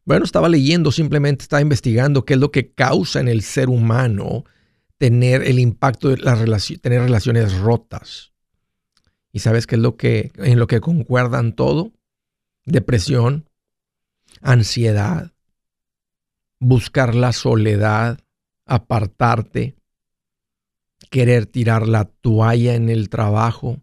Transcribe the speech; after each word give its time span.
Bueno, 0.05 0.24
estaba 0.24 0.48
leyendo, 0.48 0.92
simplemente 0.92 1.42
estaba 1.42 1.62
investigando 1.62 2.24
qué 2.24 2.34
es 2.34 2.41
lo 2.41 2.50
que 2.50 2.72
causa 2.72 3.20
en 3.20 3.28
el 3.28 3.42
ser 3.42 3.69
humano 3.69 4.44
tener 4.98 5.42
el 5.42 5.58
impacto 5.58 6.10
de 6.10 6.19
las 6.19 6.38
relaciones, 6.38 6.82
tener 6.82 7.00
relaciones 7.00 7.58
rotas. 7.58 8.32
¿Y 9.32 9.41
sabes 9.41 9.66
qué 9.66 9.76
es 9.76 9.80
lo 9.80 9.97
que 9.97 10.30
en 10.36 10.58
lo 10.58 10.66
que 10.66 10.80
concuerdan 10.80 11.54
todo? 11.54 11.92
Depresión, 12.66 13.48
ansiedad, 14.41 15.32
buscar 16.60 17.14
la 17.14 17.32
soledad, 17.32 18.20
apartarte, 18.66 19.74
querer 21.14 21.46
tirar 21.46 21.86
la 21.86 22.06
toalla 22.06 22.74
en 22.74 22.88
el 22.88 23.08
trabajo. 23.08 23.80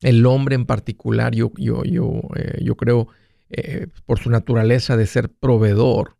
El 0.00 0.26
hombre 0.26 0.56
en 0.56 0.66
particular, 0.66 1.32
yo, 1.32 1.52
yo, 1.54 1.84
yo, 1.84 2.20
eh, 2.34 2.58
yo 2.60 2.76
creo, 2.76 3.06
eh, 3.50 3.86
por 4.06 4.18
su 4.18 4.28
naturaleza 4.28 4.96
de 4.96 5.06
ser 5.06 5.30
proveedor, 5.30 6.18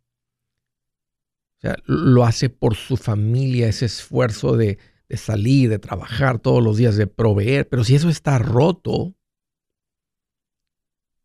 o 1.57 1.59
sea, 1.59 1.75
lo 1.85 2.23
hace 2.23 2.49
por 2.49 2.75
su 2.75 2.95
familia, 2.95 3.67
ese 3.67 3.87
esfuerzo 3.87 4.55
de, 4.55 4.79
de 5.09 5.17
salir, 5.17 5.69
de 5.69 5.77
trabajar 5.77 6.39
todos 6.39 6.63
los 6.63 6.77
días, 6.77 6.95
de 6.95 7.07
proveer. 7.07 7.67
Pero 7.67 7.83
si 7.83 7.95
eso 7.95 8.07
está 8.07 8.39
roto, 8.39 9.17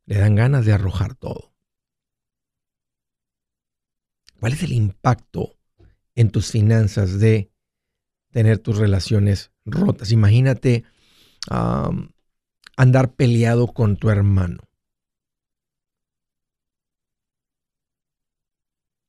le 0.05 0.19
dan 0.19 0.35
ganas 0.35 0.67
de 0.67 0.73
arrojar 0.73 1.15
todo. 1.15 1.55
¿Cuál 4.41 4.55
es 4.55 4.65
el 4.65 4.73
impacto 4.73 5.56
en 6.17 6.31
tus 6.31 6.51
finanzas 6.51 7.21
de 7.21 7.51
tener 8.33 8.59
tus 8.59 8.79
relaciones 8.79 9.53
rotas? 9.65 10.11
Imagínate 10.11 10.85
andar 12.77 13.15
peleado 13.15 13.69
con 13.69 13.97
tu 13.97 14.11
hermano. 14.11 14.67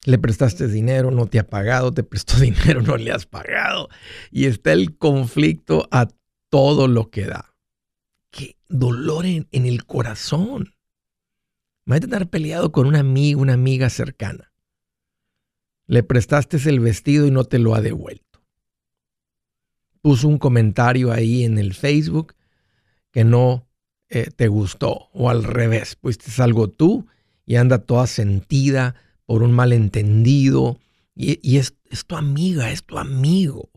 Le 0.05 0.17
prestaste 0.17 0.69
dinero, 0.69 1.11
no 1.11 1.25
te 1.25 1.37
ha 1.37 1.49
pagado, 1.49 1.93
te 1.93 2.01
prestó 2.01 2.37
dinero, 2.39 2.81
no 2.81 2.95
le 2.95 3.11
has 3.11 3.25
pagado. 3.25 3.89
Y 4.31 4.45
está 4.45 4.71
el 4.71 4.97
conflicto 4.97 5.87
a 5.91 6.07
todo 6.49 6.87
lo 6.87 7.09
que 7.09 7.25
da. 7.25 7.53
Qué 8.31 8.55
dolor 8.69 9.25
en, 9.25 9.47
el 9.51 9.85
corazón. 9.85 10.73
Imagínate 11.85 12.05
estar 12.05 12.29
peleado 12.29 12.71
con 12.71 12.87
un 12.87 12.95
amigo, 12.95 13.41
una 13.41 13.53
amiga 13.53 13.89
cercana. 13.89 14.46
Le 15.87 16.03
prestaste 16.03 16.57
el 16.69 16.79
vestido 16.79 17.25
y 17.25 17.31
no 17.31 17.45
te 17.45 17.59
lo 17.59 17.73
ha 17.73 17.81
devuelto. 17.81 18.43
Puso 20.01 20.27
un 20.27 20.37
comentario 20.37 21.11
ahí 21.11 21.43
en 21.43 21.57
el 21.57 21.73
Facebook 21.73 22.35
que 23.11 23.23
no 23.23 23.67
eh, 24.09 24.29
te 24.29 24.47
gustó. 24.47 25.09
O 25.13 25.29
al 25.29 25.43
revés, 25.43 25.95
pues 25.95 26.39
algo 26.39 26.69
tú 26.69 27.07
y 27.45 27.55
anda 27.55 27.79
toda 27.79 28.05
sentida 28.05 28.95
por 29.25 29.43
un 29.43 29.53
malentendido. 29.53 30.79
Y, 31.15 31.39
y 31.41 31.57
es, 31.57 31.75
es 31.89 32.05
tu 32.05 32.15
amiga, 32.15 32.69
es 32.69 32.83
tu 32.83 32.97
amigo. 32.97 33.69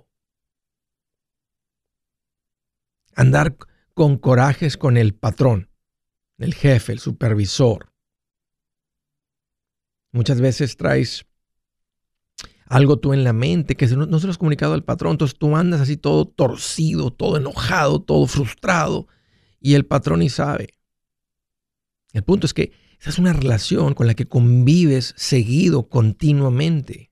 Andar 3.15 3.57
con 3.95 4.19
corajes 4.19 4.77
con 4.77 4.97
el 4.97 5.15
patrón, 5.15 5.71
el 6.39 6.55
jefe, 6.55 6.93
el 6.93 6.99
supervisor. 6.99 7.93
Muchas 10.13 10.41
veces 10.41 10.77
traes 10.77 11.27
algo 12.71 13.01
tú 13.01 13.13
en 13.13 13.25
la 13.25 13.33
mente 13.33 13.77
que 13.77 13.89
no, 13.89 14.19
se 14.21 14.27
lo 14.27 14.31
has 14.31 14.39
comunicado 14.39 14.75
al 14.75 14.85
patrón. 14.85 15.13
Entonces 15.13 15.37
tú 15.37 15.57
andas 15.57 15.81
así 15.81 15.97
todo 15.97 16.25
torcido, 16.25 17.11
todo 17.11 17.37
enojado, 17.37 18.01
todo 18.01 18.27
frustrado 18.27 19.09
y 19.61 19.75
el 19.75 19.85
patrón 19.85 20.21
ni 20.21 20.31
sabe. 20.31 20.75
El 22.13 22.23
punto 22.23 22.47
es 22.47 22.55
que 22.55 22.73
esa 23.01 23.11
es 23.11 23.19
una 23.19 23.33
relación 23.33 23.93
con 23.95 24.07
la 24.07 24.15
que 24.15 24.29
convives 24.29 25.15
seguido, 25.17 25.89
continuamente. 25.89 27.11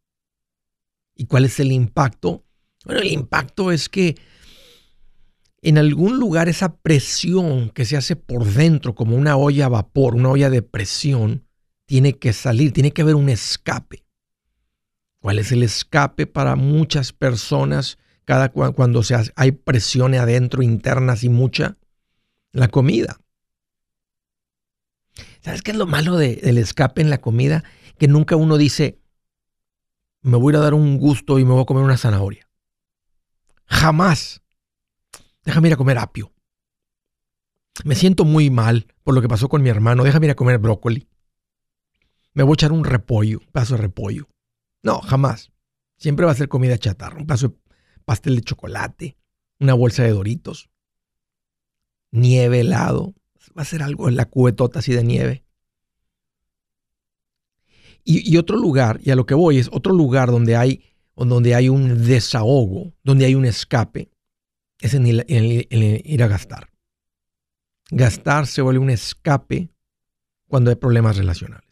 ¿Y 1.17 1.27
cuál 1.27 1.45
es 1.45 1.59
el 1.59 1.73
impacto? 1.73 2.47
Bueno, 2.85 3.01
el 3.01 3.11
impacto 3.11 3.73
es 3.73 3.89
que 3.89 4.15
en 5.61 5.77
algún 5.77 6.21
lugar 6.21 6.49
esa 6.49 6.77
presión 6.77 7.71
que 7.71 7.85
se 7.85 7.97
hace 7.97 8.15
por 8.15 8.45
dentro 8.45 8.95
como 8.95 9.17
una 9.17 9.37
olla 9.37 9.67
a 9.67 9.71
vapor, 9.71 10.15
una 10.15 10.31
olla 10.31 10.51
de 10.51 10.63
presión, 10.63 11.49
tiene 11.85 12.13
que 12.13 12.33
salir, 12.33 12.73
tiene 12.73 12.93
que 12.93 13.03
haber 13.03 13.17
un 13.17 13.29
escape. 13.29 14.08
¿Cuál 15.21 15.39
es 15.39 15.53
el 15.53 15.63
escape 15.63 16.27
para 16.27 16.57
muchas 16.57 17.13
personas 17.13 17.99
cada 18.25 18.51
cuando 18.51 19.03
se 19.03 19.17
hay 19.37 19.53
presiones 19.53 20.21
adentro 20.21 20.63
internas 20.63 21.25
y 21.25 21.29
mucha? 21.29 21.77
La 22.53 22.69
comida. 22.69 23.19
¿Sabes 25.41 25.63
qué 25.63 25.73
es 25.73 25.77
lo 25.77 25.87
malo 25.87 26.17
del 26.17 26.59
escape 26.59 27.01
en 27.01 27.11
la 27.11 27.21
comida? 27.21 27.65
Que 27.99 28.09
nunca 28.09 28.37
uno 28.37 28.57
dice, 28.57 29.01
me 30.23 30.37
voy 30.37 30.55
a 30.55 30.59
dar 30.59 30.75
un 30.75 30.99
gusto 30.99 31.39
y 31.39 31.45
me 31.45 31.53
voy 31.53 31.63
a 31.63 31.67
comer 31.67 31.85
una 31.85 31.97
zanahoria. 31.97 32.49
Jamás. 33.67 34.43
Déjame 35.45 35.69
ir 35.69 35.75
a 35.75 35.79
comer 35.79 35.99
apio. 35.99 36.33
Me 37.85 37.95
siento 37.95 38.25
muy 38.25 38.51
mal 38.51 38.87
por 39.05 39.15
lo 39.15 39.23
que 39.23 39.29
pasó 39.29 39.49
con 39.49 39.63
mi 39.63 39.69
hermano. 39.69 40.05
Déjame 40.05 40.27
ir 40.27 40.33
a 40.33 40.37
comer 40.37 40.59
brócoli. 40.59 41.09
Me 42.35 42.43
voy 42.43 42.53
a 42.53 42.55
echar 42.55 42.73
un 42.73 42.85
repollo, 42.85 43.41
pedazo 43.53 43.75
de 43.75 43.83
repollo. 43.83 44.29
No, 44.83 45.01
jamás. 45.01 45.51
Siempre 45.97 46.27
va 46.27 46.33
a 46.33 46.37
ser 46.37 46.49
comida 46.49 46.79
chatarra. 46.79 47.19
Un 47.19 47.27
paso 47.27 47.49
de 47.49 47.55
pastel 48.05 48.37
de 48.37 48.43
chocolate, 48.43 49.17
una 49.59 49.75
bolsa 49.75 50.05
de 50.05 50.11
doritos, 50.11 50.71
nieve 52.11 52.61
helado. 52.61 53.15
Va 53.57 53.63
a 53.63 53.67
ser 53.67 53.83
algo 53.83 54.09
en 54.09 54.17
la 54.17 54.27
cubetota 54.27 54.79
así 54.79 54.93
de 54.93 55.05
nieve. 55.05 55.45
Y, 58.05 58.39
otro 58.39 58.57
lugar, 58.57 59.01
y 59.03 59.11
a 59.11 59.17
lo 59.17 59.27
que 59.27 59.35
voy, 59.35 59.59
es 59.59 59.69
otro 59.71 59.93
lugar 59.93 60.31
donde 60.31 60.57
hay, 60.57 60.83
donde 61.15 61.55
hay 61.55 61.69
un 61.69 62.07
desahogo, 62.07 62.95
donde 63.03 63.27
hay 63.27 63.35
un 63.35 63.45
escape, 63.45 64.11
es 64.81 64.95
en 64.95 65.07
ir 65.07 66.23
a 66.23 66.29
gastar. 66.29 66.71
Gastar 67.91 68.47
se 68.47 68.63
vuelve 68.63 68.79
un 68.79 68.89
escape 68.89 69.69
cuando 70.47 70.71
hay 70.71 70.77
problemas 70.77 71.19
relacionales 71.19 71.68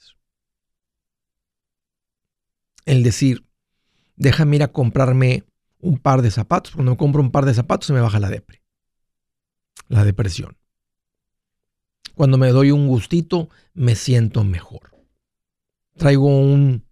el 2.86 3.02
decir, 3.02 3.44
déjame 4.16 4.56
ir 4.56 4.62
a 4.62 4.72
comprarme 4.72 5.44
un 5.80 5.98
par 5.98 6.22
de 6.22 6.30
zapatos. 6.30 6.72
Cuando 6.72 6.92
me 6.92 6.96
compro 6.96 7.20
un 7.20 7.30
par 7.30 7.44
de 7.44 7.52
zapatos 7.52 7.88
se 7.88 7.92
me 7.92 8.00
baja 8.00 8.18
la 8.18 8.30
depre, 8.30 8.62
la 9.88 10.04
depresión. 10.04 10.56
Cuando 12.14 12.38
me 12.38 12.48
doy 12.48 12.70
un 12.70 12.88
gustito, 12.88 13.50
me 13.74 13.94
siento 13.94 14.42
mejor. 14.42 14.96
Traigo 15.98 16.26
un 16.26 16.84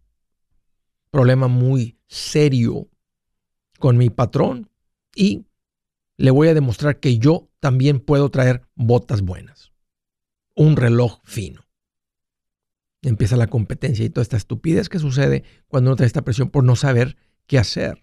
problema 1.10 1.48
muy 1.48 1.98
serio 2.08 2.88
con 3.78 3.96
mi 3.96 4.10
patrón 4.10 4.68
y 5.14 5.46
le 6.16 6.30
voy 6.30 6.48
a 6.48 6.54
demostrar 6.54 7.00
que 7.00 7.18
yo 7.18 7.48
también 7.60 8.00
puedo 8.00 8.30
traer 8.30 8.66
botas 8.74 9.22
buenas, 9.22 9.72
un 10.54 10.76
reloj 10.76 11.20
fino 11.24 11.63
empieza 13.08 13.36
la 13.36 13.46
competencia 13.46 14.04
y 14.04 14.10
toda 14.10 14.22
esta 14.22 14.36
estupidez 14.36 14.88
que 14.88 14.98
sucede 14.98 15.44
cuando 15.68 15.90
uno 15.90 15.96
trae 15.96 16.06
esta 16.06 16.22
presión 16.22 16.50
por 16.50 16.64
no 16.64 16.76
saber 16.76 17.16
qué 17.46 17.58
hacer. 17.58 18.02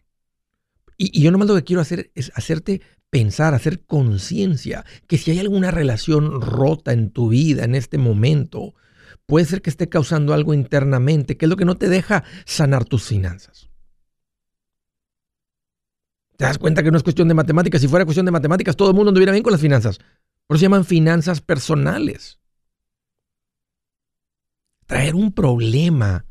Y, 0.97 1.17
y 1.17 1.23
yo 1.23 1.31
nomás 1.31 1.47
lo 1.47 1.55
que 1.55 1.63
quiero 1.63 1.81
hacer 1.81 2.11
es 2.15 2.31
hacerte 2.35 2.81
pensar, 3.09 3.53
hacer 3.53 3.85
conciencia 3.85 4.85
que 5.07 5.17
si 5.17 5.31
hay 5.31 5.39
alguna 5.39 5.71
relación 5.71 6.41
rota 6.41 6.93
en 6.93 7.11
tu 7.11 7.29
vida 7.29 7.63
en 7.63 7.75
este 7.75 7.97
momento, 7.97 8.73
puede 9.25 9.45
ser 9.45 9.61
que 9.61 9.69
esté 9.69 9.89
causando 9.89 10.33
algo 10.33 10.53
internamente, 10.53 11.37
que 11.37 11.45
es 11.45 11.49
lo 11.49 11.57
que 11.57 11.65
no 11.65 11.77
te 11.77 11.89
deja 11.89 12.23
sanar 12.45 12.85
tus 12.85 13.03
finanzas. 13.03 13.69
¿Te 16.41 16.45
das 16.45 16.57
cuenta 16.57 16.81
que 16.81 16.91
no 16.91 16.97
es 16.97 17.03
cuestión 17.03 17.27
de 17.27 17.33
matemáticas? 17.33 17.79
Si 17.79 17.87
fuera 17.87 18.03
cuestión 18.03 18.25
de 18.25 18.31
matemáticas, 18.33 18.75
todo 18.75 18.89
el 18.89 18.95
mundo 18.95 19.09
anduviera 19.09 19.31
bien 19.31 19.43
con 19.43 19.51
las 19.51 19.61
finanzas. 19.61 19.99
Por 20.47 20.55
eso 20.55 20.59
se 20.59 20.65
llaman 20.65 20.85
finanzas 20.85 21.39
personales. 21.39 22.40
Traer 24.91 25.15
un 25.15 25.31
problema, 25.31 26.25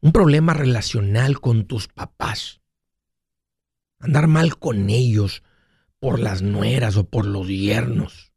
un 0.00 0.10
problema 0.10 0.54
relacional 0.54 1.40
con 1.40 1.66
tus 1.66 1.86
papás. 1.86 2.60
Andar 4.00 4.26
mal 4.26 4.58
con 4.58 4.90
ellos 4.90 5.44
por 6.00 6.18
las 6.18 6.42
nueras 6.42 6.96
o 6.96 7.08
por 7.08 7.26
los 7.26 7.46
yernos 7.46 8.28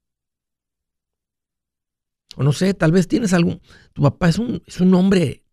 o 2.36 2.44
no 2.44 2.54
sé, 2.54 2.74
tal 2.74 2.92
vez 2.92 3.08
tienes 3.08 3.34
algún... 3.34 3.62
Tu 3.94 4.02
papá 4.02 4.30
es 4.30 4.38
un, 4.38 4.64
es 4.66 4.80
un 4.80 4.94
hombre 4.94 5.44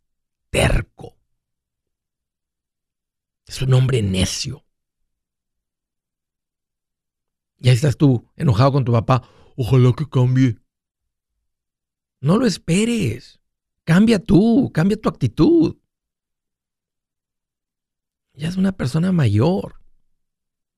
terco. 0.50 1.16
Es 3.46 3.60
un 3.62 3.74
hombre 3.74 4.02
necio. 4.02 4.64
Y 7.58 7.68
ahí 7.68 7.74
estás 7.74 7.96
tú, 7.96 8.30
enojado 8.36 8.72
con 8.72 8.84
tu 8.84 8.92
papá. 8.92 9.28
Ojalá 9.56 9.92
que 9.96 10.08
cambie. 10.08 10.58
No 12.20 12.36
lo 12.36 12.46
esperes. 12.46 13.37
Cambia 13.88 14.18
tú, 14.18 14.70
cambia 14.70 15.00
tu 15.00 15.08
actitud. 15.08 15.78
Ya 18.34 18.48
es 18.48 18.58
una 18.58 18.72
persona 18.72 19.12
mayor. 19.12 19.76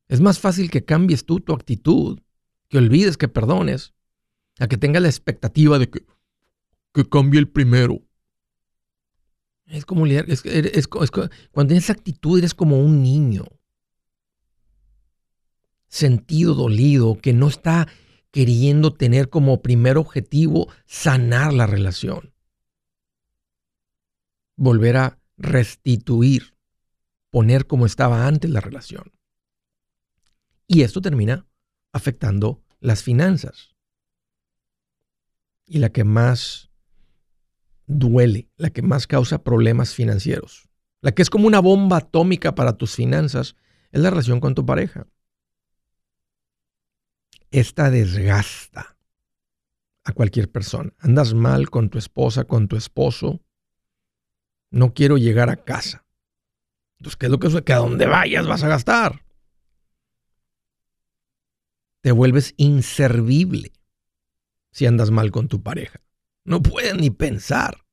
Es 0.07 0.21
más 0.21 0.39
fácil 0.39 0.71
que 0.71 0.85
cambies 0.85 1.25
tú 1.25 1.41
tu 1.41 1.53
actitud, 1.53 2.21
que 2.69 2.79
olvides 2.79 3.17
que 3.17 3.27
perdones, 3.27 3.95
a 4.61 4.69
que 4.69 4.77
tenga 4.77 5.01
la 5.01 5.09
expectativa 5.09 5.81
de 5.81 5.91
que, 5.91 6.07
que 6.95 7.09
cambie 7.09 7.41
el 7.41 7.49
primero. 7.49 8.01
Es 9.67 9.85
como 9.85 10.07
es, 10.07 10.45
es, 10.45 10.87
cuando 10.87 11.67
tienes 11.67 11.91
actitud 11.91 12.39
eres 12.39 12.55
como 12.55 12.79
un 12.79 13.03
niño. 13.03 13.45
Sentido 15.89 16.55
dolido, 16.55 17.19
que 17.21 17.33
no 17.33 17.49
está 17.49 17.89
queriendo 18.31 18.93
tener 18.93 19.31
como 19.31 19.63
primer 19.63 19.99
objetivo 19.99 20.69
sanar 20.87 21.53
la 21.53 21.67
relación. 21.67 22.30
Volver 24.61 24.99
a 24.99 25.19
restituir, 25.39 26.55
poner 27.31 27.67
como 27.67 27.87
estaba 27.87 28.27
antes 28.27 28.51
la 28.51 28.61
relación. 28.61 29.11
Y 30.67 30.83
esto 30.83 31.01
termina 31.01 31.47
afectando 31.93 32.63
las 32.79 33.03
finanzas 33.03 33.75
y 35.65 35.79
la 35.79 35.89
que 35.89 36.05
más 36.05 36.71
duele, 37.87 38.51
la 38.57 38.69
que 38.69 38.83
más 38.83 39.07
causa 39.07 39.43
problemas 39.43 39.95
financieros, 39.95 40.69
la 41.01 41.13
que 41.13 41.23
es 41.23 41.31
como 41.31 41.47
una 41.47 41.61
bomba 41.61 41.97
atómica 41.97 42.55
para 42.55 42.77
tus 42.77 42.97
finanzas, 42.97 43.57
es 43.93 44.03
la 44.03 44.11
relación 44.11 44.41
con 44.41 44.55
tu 44.55 44.67
pareja. 44.67 45.07
Esta 47.51 47.91
desgasta 47.91 48.99
a 50.05 50.13
cualquier 50.13 50.51
persona. 50.51 50.93
Andas 50.99 51.33
mal 51.33 51.71
con 51.71 51.89
tu 51.89 51.99
esposa, 51.99 52.45
con 52.45 52.69
tu 52.69 52.77
esposo. 52.77 53.41
No 54.71 54.95
quiero 54.95 55.19
llegar 55.19 55.51
a 55.51 55.57
casa. 55.57 56.05
Entonces, 56.99 57.17
¿qué 57.17 57.27
es 57.27 57.33
lo 57.33 57.39
que 57.39 57.49
es? 57.49 57.63
Que 57.63 57.73
a 57.73 57.79
donde 57.79 58.07
vayas 58.07 58.47
vas 58.47 58.63
a 58.63 58.69
gastar. 58.69 59.25
Te 62.03 62.13
vuelves 62.13 62.55
inservible 62.57 63.73
si 64.71 64.87
andas 64.87 65.11
mal 65.11 65.31
con 65.31 65.49
tu 65.49 65.63
pareja. 65.63 66.01
No 66.45 66.63
puedes 66.63 66.95
ni 66.95 67.11
pensar. 67.11 67.85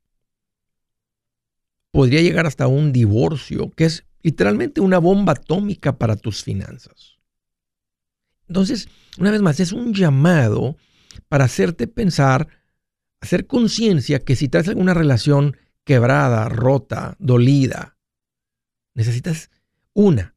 Podría 1.92 2.22
llegar 2.22 2.46
hasta 2.46 2.68
un 2.68 2.94
divorcio, 2.94 3.72
que 3.72 3.86
es 3.86 4.06
literalmente 4.22 4.82
una 4.82 5.00
bomba 5.00 5.34
atómica 5.34 5.98
para 5.98 6.16
tus 6.16 6.44
finanzas. 6.44 7.18
Entonces, 8.48 8.88
una 9.18 9.32
vez 9.32 9.42
más, 9.42 9.60
es 9.60 9.72
un 9.72 9.94
llamado 9.94 10.78
para 11.28 11.46
hacerte 11.46 11.88
pensar, 11.88 12.48
hacer 13.20 13.48
conciencia 13.48 14.20
que 14.20 14.36
si 14.36 14.48
traes 14.48 14.68
alguna 14.68 14.94
relación 14.94 15.58
quebrada, 15.88 16.50
rota, 16.50 17.16
dolida, 17.18 17.98
necesitas 18.94 19.50
una, 19.94 20.36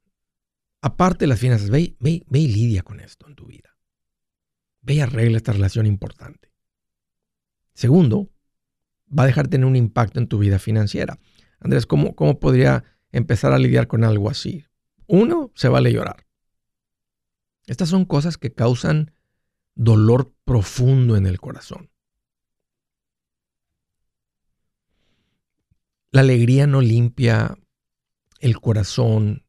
aparte 0.80 1.24
de 1.24 1.26
las 1.26 1.40
finanzas, 1.40 1.70
ve, 1.70 1.96
ve, 1.98 2.22
ve 2.28 2.38
y 2.38 2.46
lidia 2.46 2.82
con 2.82 3.00
esto 3.00 3.26
en 3.26 3.34
tu 3.34 3.46
vida. 3.46 3.76
Ve 4.80 4.94
y 4.94 5.00
arregla 5.00 5.38
esta 5.38 5.52
relación 5.52 5.86
importante. 5.86 6.52
Segundo, 7.74 8.30
va 9.06 9.24
a 9.24 9.26
dejar 9.26 9.46
de 9.46 9.50
tener 9.50 9.66
un 9.66 9.74
impacto 9.74 10.20
en 10.20 10.28
tu 10.28 10.38
vida 10.38 10.60
financiera. 10.60 11.18
Andrés, 11.58 11.84
¿cómo, 11.84 12.14
¿cómo 12.14 12.38
podría 12.38 12.84
empezar 13.10 13.52
a 13.52 13.58
lidiar 13.58 13.88
con 13.88 14.04
algo 14.04 14.30
así? 14.30 14.66
Uno, 15.08 15.50
se 15.56 15.68
vale 15.68 15.92
llorar. 15.92 16.28
Estas 17.66 17.88
son 17.88 18.04
cosas 18.04 18.38
que 18.38 18.52
causan 18.52 19.14
dolor 19.74 20.32
profundo 20.44 21.16
en 21.16 21.26
el 21.26 21.40
corazón. 21.40 21.89
La 26.12 26.22
alegría 26.22 26.66
no 26.66 26.80
limpia 26.80 27.56
el 28.40 28.60
corazón 28.60 29.44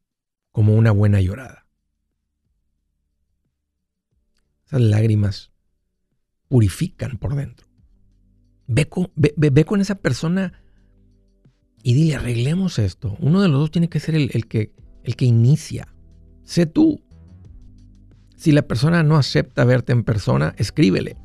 como 0.52 0.74
una 0.74 0.92
buena 0.92 1.20
llorada. 1.20 1.66
lágrimas 4.70 5.52
purifican 6.48 7.18
por 7.18 7.34
dentro. 7.34 7.66
Ve 8.66 8.88
con, 8.88 9.10
con 9.66 9.80
esa 9.82 9.96
persona 9.96 10.62
y 11.82 11.92
dile, 11.92 12.14
arreglemos 12.14 12.78
esto. 12.78 13.16
Uno 13.20 13.42
de 13.42 13.48
los 13.48 13.60
dos 13.60 13.70
tiene 13.70 13.90
que 13.90 14.00
ser 14.00 14.14
el, 14.14 14.30
que, 14.46 14.72
el 15.02 15.16
que 15.16 15.26
inicia. 15.26 15.88
Sé 16.42 16.64
tú. 16.64 17.02
Si 18.36 18.50
la 18.52 18.62
persona 18.62 19.02
no 19.02 19.16
acepta 19.16 19.64
verte 19.64 19.92
en 19.92 20.04
persona, 20.04 20.54
escríbele. 20.56 21.18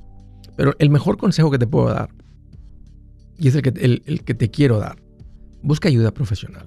Pero 0.57 0.73
el 0.79 0.89
mejor 0.89 1.17
consejo 1.17 1.51
que 1.51 1.59
te 1.59 1.67
puedo 1.67 1.87
dar, 1.87 2.09
y 3.37 3.47
es 3.47 3.55
el 3.55 3.61
que, 3.61 3.69
el 3.69 4.23
que 4.25 4.33
te 4.33 4.49
quiero 4.49 4.79
dar, 4.79 5.06
busca 5.61 5.89
ayuda 5.89 6.13
profesional. 6.13 6.65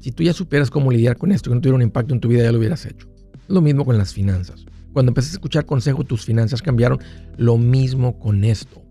Si 0.00 0.12
tú 0.12 0.22
ya 0.22 0.32
supieras 0.32 0.70
cómo 0.70 0.90
lidiar 0.90 1.16
con 1.16 1.32
esto, 1.32 1.50
que 1.50 1.54
no 1.54 1.60
tuviera 1.60 1.76
un 1.76 1.82
impacto 1.82 2.14
en 2.14 2.20
tu 2.20 2.28
vida, 2.28 2.42
ya 2.42 2.52
lo 2.52 2.58
hubieras 2.58 2.86
hecho. 2.86 3.08
Lo 3.48 3.60
mismo 3.60 3.84
con 3.84 3.98
las 3.98 4.12
finanzas. 4.12 4.64
Cuando 4.92 5.10
empezaste 5.10 5.36
a 5.36 5.38
escuchar 5.38 5.66
consejo, 5.66 6.04
tus 6.04 6.24
finanzas 6.24 6.62
cambiaron. 6.62 7.00
Lo 7.36 7.56
mismo 7.56 8.18
con 8.18 8.44
esto. 8.44 8.82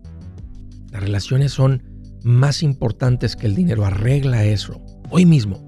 Las 0.92 1.02
relaciones 1.02 1.52
son 1.52 1.82
más 2.22 2.62
importantes 2.62 3.36
que 3.36 3.46
el 3.46 3.54
dinero. 3.54 3.84
Arregla 3.84 4.44
eso. 4.44 4.80
Hoy 5.10 5.26
mismo. 5.26 5.67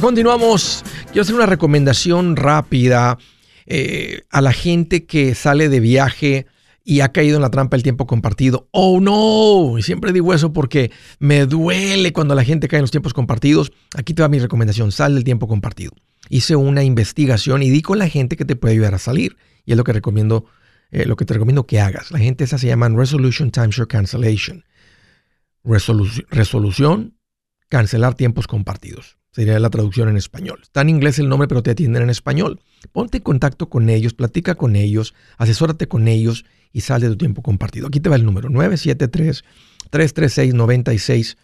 Continuamos. 0.00 0.82
Quiero 1.06 1.22
hacer 1.22 1.34
una 1.34 1.44
recomendación 1.46 2.36
rápida 2.36 3.18
eh, 3.66 4.22
a 4.30 4.40
la 4.40 4.52
gente 4.52 5.04
que 5.04 5.34
sale 5.34 5.68
de 5.68 5.80
viaje 5.80 6.46
y 6.82 7.00
ha 7.00 7.12
caído 7.12 7.36
en 7.36 7.42
la 7.42 7.50
trampa 7.50 7.76
del 7.76 7.82
tiempo 7.82 8.06
compartido. 8.06 8.68
Oh 8.70 9.00
no, 9.00 9.80
siempre 9.82 10.12
digo 10.12 10.32
eso 10.32 10.52
porque 10.52 10.90
me 11.18 11.44
duele 11.44 12.12
cuando 12.12 12.34
la 12.34 12.42
gente 12.42 12.68
cae 12.68 12.78
en 12.78 12.84
los 12.84 12.90
tiempos 12.90 13.12
compartidos. 13.12 13.70
Aquí 13.94 14.14
te 14.14 14.22
va 14.22 14.28
mi 14.28 14.38
recomendación, 14.38 14.92
sal 14.92 15.14
del 15.14 15.24
tiempo 15.24 15.46
compartido. 15.46 15.92
Hice 16.30 16.56
una 16.56 16.82
investigación 16.82 17.62
y 17.62 17.68
di 17.68 17.82
con 17.82 17.98
la 17.98 18.08
gente 18.08 18.36
que 18.36 18.46
te 18.46 18.56
puede 18.56 18.72
ayudar 18.72 18.94
a 18.94 18.98
salir. 18.98 19.36
Y 19.66 19.72
es 19.72 19.76
lo 19.76 19.84
que 19.84 19.92
recomiendo, 19.92 20.46
eh, 20.90 21.04
lo 21.04 21.16
que 21.16 21.26
te 21.26 21.34
recomiendo 21.34 21.66
que 21.66 21.80
hagas. 21.80 22.10
La 22.10 22.18
gente 22.18 22.44
esa 22.44 22.56
se 22.56 22.66
llama 22.66 22.88
Resolution 22.88 23.50
Timeshare 23.50 23.88
Cancellation. 23.88 24.64
resolución, 25.64 27.18
cancelar 27.68 28.14
tiempos 28.14 28.46
compartidos. 28.46 29.21
Sería 29.32 29.58
la 29.58 29.70
traducción 29.70 30.08
en 30.10 30.18
español. 30.18 30.60
Está 30.62 30.82
en 30.82 30.90
inglés 30.90 31.18
el 31.18 31.30
nombre, 31.30 31.48
pero 31.48 31.62
te 31.62 31.70
atienden 31.70 32.02
en 32.02 32.10
español. 32.10 32.60
Ponte 32.92 33.16
en 33.16 33.22
contacto 33.22 33.70
con 33.70 33.88
ellos, 33.88 34.12
platica 34.12 34.56
con 34.56 34.76
ellos, 34.76 35.14
asesórate 35.38 35.88
con 35.88 36.06
ellos 36.06 36.44
y 36.70 36.82
sal 36.82 37.00
de 37.00 37.08
tu 37.08 37.16
tiempo 37.16 37.40
compartido. 37.40 37.86
Aquí 37.86 37.98
te 37.98 38.10
va 38.10 38.16
el 38.16 38.26
número 38.26 38.50
973-336-9606. 38.50 41.36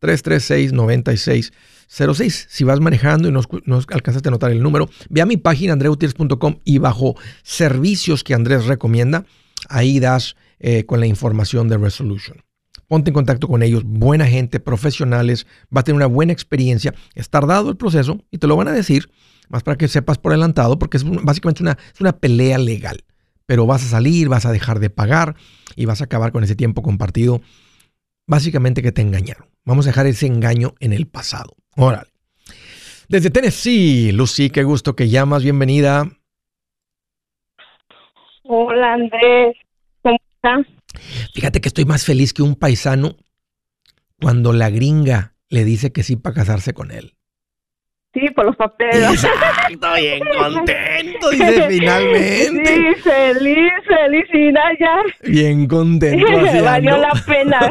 973-336-9606. 0.00 2.46
Si 2.48 2.64
vas 2.64 2.80
manejando 2.80 3.28
y 3.28 3.32
no, 3.32 3.42
no, 3.64 3.76
alcanzaste 3.76 4.28
a 4.28 4.30
anotar 4.30 4.50
el 4.50 4.60
número, 4.60 4.90
ve 5.08 5.20
a 5.20 5.26
mi 5.26 5.36
página 5.36 5.74
andreutiers.com 5.74 6.58
y 6.64 6.78
bajo 6.78 7.14
servicios 7.44 8.24
que 8.24 8.34
Andrés 8.34 8.66
recomienda, 8.66 9.24
ahí 9.68 10.00
das 10.00 10.34
eh, 10.58 10.84
con 10.84 10.98
la 10.98 11.06
información 11.06 11.68
de 11.68 11.78
Resolution 11.78 12.47
ponte 12.88 13.10
en 13.10 13.14
contacto 13.14 13.46
con 13.46 13.62
ellos, 13.62 13.84
buena 13.84 14.26
gente, 14.26 14.58
profesionales, 14.58 15.46
va 15.74 15.82
a 15.82 15.84
tener 15.84 15.96
una 15.96 16.06
buena 16.06 16.32
experiencia. 16.32 16.94
Es 17.14 17.30
tardado 17.30 17.70
el 17.70 17.76
proceso 17.76 18.24
y 18.30 18.38
te 18.38 18.46
lo 18.46 18.56
van 18.56 18.68
a 18.68 18.72
decir, 18.72 19.10
más 19.48 19.62
para 19.62 19.76
que 19.76 19.86
sepas 19.88 20.18
por 20.18 20.32
adelantado, 20.32 20.78
porque 20.78 20.96
es 20.96 21.04
básicamente 21.04 21.62
una, 21.62 21.78
es 21.94 22.00
una 22.00 22.12
pelea 22.12 22.58
legal. 22.58 23.04
Pero 23.46 23.66
vas 23.66 23.84
a 23.84 23.88
salir, 23.88 24.28
vas 24.28 24.46
a 24.46 24.52
dejar 24.52 24.78
de 24.80 24.90
pagar 24.90 25.36
y 25.76 25.84
vas 25.84 26.00
a 26.00 26.04
acabar 26.04 26.32
con 26.32 26.44
ese 26.44 26.56
tiempo 26.56 26.82
compartido. 26.82 27.40
Básicamente 28.26 28.82
que 28.82 28.92
te 28.92 29.00
engañaron. 29.00 29.48
Vamos 29.64 29.86
a 29.86 29.90
dejar 29.90 30.06
ese 30.06 30.26
engaño 30.26 30.74
en 30.80 30.92
el 30.92 31.06
pasado. 31.06 31.54
Órale. 31.76 32.10
Desde 33.08 33.30
Tennessee, 33.30 34.12
Lucy, 34.12 34.50
qué 34.50 34.64
gusto 34.64 34.94
que 34.94 35.08
llamas. 35.08 35.42
Bienvenida. 35.42 36.10
Hola, 38.42 38.94
Andrés. 38.94 39.56
¿Cómo 40.02 40.18
estás? 40.34 40.77
Fíjate 41.34 41.60
que 41.60 41.68
estoy 41.68 41.84
más 41.84 42.04
feliz 42.04 42.32
que 42.32 42.42
un 42.42 42.54
paisano 42.54 43.16
cuando 44.20 44.52
la 44.52 44.70
gringa 44.70 45.34
le 45.48 45.64
dice 45.64 45.92
que 45.92 46.02
sí 46.02 46.16
para 46.16 46.34
casarse 46.34 46.74
con 46.74 46.90
él. 46.90 47.14
Sí, 48.14 48.20
por 48.34 48.46
los 48.46 48.56
papeles. 48.56 49.22
Exacto, 49.22 49.94
bien 49.96 50.20
contento, 50.38 51.30
dice 51.30 51.66
finalmente. 51.68 52.74
Sí, 52.74 53.02
feliz, 53.02 53.72
felicidad 53.86 54.70
ya. 54.80 55.30
Bien 55.30 55.66
contento. 55.66 56.26
Así 56.48 56.60
Valió 56.60 56.96
la 56.96 57.12
pena. 57.26 57.70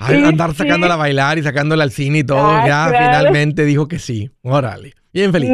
andar 0.28 0.54
sacándola 0.54 0.94
a 0.94 0.96
bailar 0.96 1.38
y 1.38 1.42
sacándola 1.42 1.84
al 1.84 1.90
cine 1.90 2.18
y 2.18 2.24
todo. 2.24 2.38
Ah, 2.40 2.64
ya 2.66 2.86
finalmente 2.88 3.64
dijo 3.64 3.88
que 3.88 3.98
sí. 3.98 4.30
Órale. 4.42 4.94
Bien 5.12 5.32
feliz. 5.32 5.50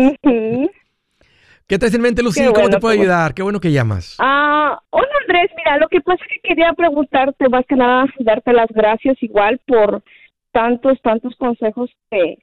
¿Qué 1.73 1.79
traes 1.79 1.95
en 1.95 2.02
mente, 2.02 2.23
Lucía? 2.23 2.52
¿Cómo 2.52 2.69
te 2.69 2.79
puedo 2.79 2.93
ayudar? 2.93 3.33
Qué 3.33 3.43
bueno 3.43 3.59
que 3.59 3.73
llamas. 3.73 4.19
Ah, 4.19 4.79
hola 4.91 5.09
Andrés, 5.23 5.50
mira, 5.57 5.79
lo 5.79 5.88
que 5.88 6.02
pasa 6.02 6.23
es 6.23 6.29
que 6.29 6.49
quería 6.50 6.71
preguntarte, 6.75 7.49
más 7.49 7.64
que 7.64 7.76
nada, 7.76 8.05
darte 8.19 8.52
las 8.52 8.69
gracias 8.69 9.17
igual 9.23 9.59
por 9.67 10.02
tantos, 10.50 11.00
tantos 11.00 11.35
consejos 11.37 11.88
que, 12.11 12.37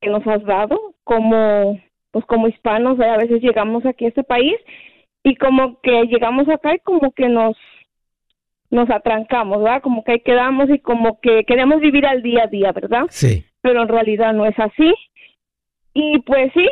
que 0.00 0.08
nos 0.08 0.26
has 0.26 0.42
dado, 0.44 0.94
como, 1.04 1.82
pues 2.12 2.24
como 2.24 2.48
hispanos, 2.48 2.98
a 2.98 3.18
veces 3.18 3.42
llegamos 3.42 3.84
aquí 3.84 4.06
a 4.06 4.08
este 4.08 4.24
país 4.24 4.56
y 5.22 5.36
como 5.36 5.78
que 5.82 6.04
llegamos 6.04 6.48
acá 6.48 6.74
y 6.74 6.78
como 6.78 7.12
que 7.12 7.28
nos 7.28 7.54
nos 8.70 8.88
atrancamos, 8.88 9.62
¿verdad? 9.62 9.82
Como 9.82 10.02
que 10.02 10.12
ahí 10.12 10.20
quedamos 10.20 10.70
y 10.70 10.78
como 10.78 11.20
que 11.20 11.44
queremos 11.44 11.78
vivir 11.82 12.06
al 12.06 12.22
día 12.22 12.44
a 12.44 12.46
día, 12.46 12.72
¿verdad? 12.72 13.04
Sí. 13.10 13.44
Pero 13.60 13.82
en 13.82 13.88
realidad 13.88 14.32
no 14.32 14.46
es 14.46 14.58
así. 14.58 14.94
Y 15.92 16.20
pues 16.20 16.50
sí, 16.54 16.66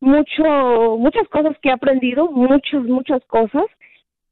mucho, 0.00 0.96
muchas 0.98 1.28
cosas 1.28 1.56
que 1.62 1.68
he 1.68 1.72
aprendido, 1.72 2.30
muchas, 2.30 2.82
muchas 2.84 3.24
cosas. 3.26 3.64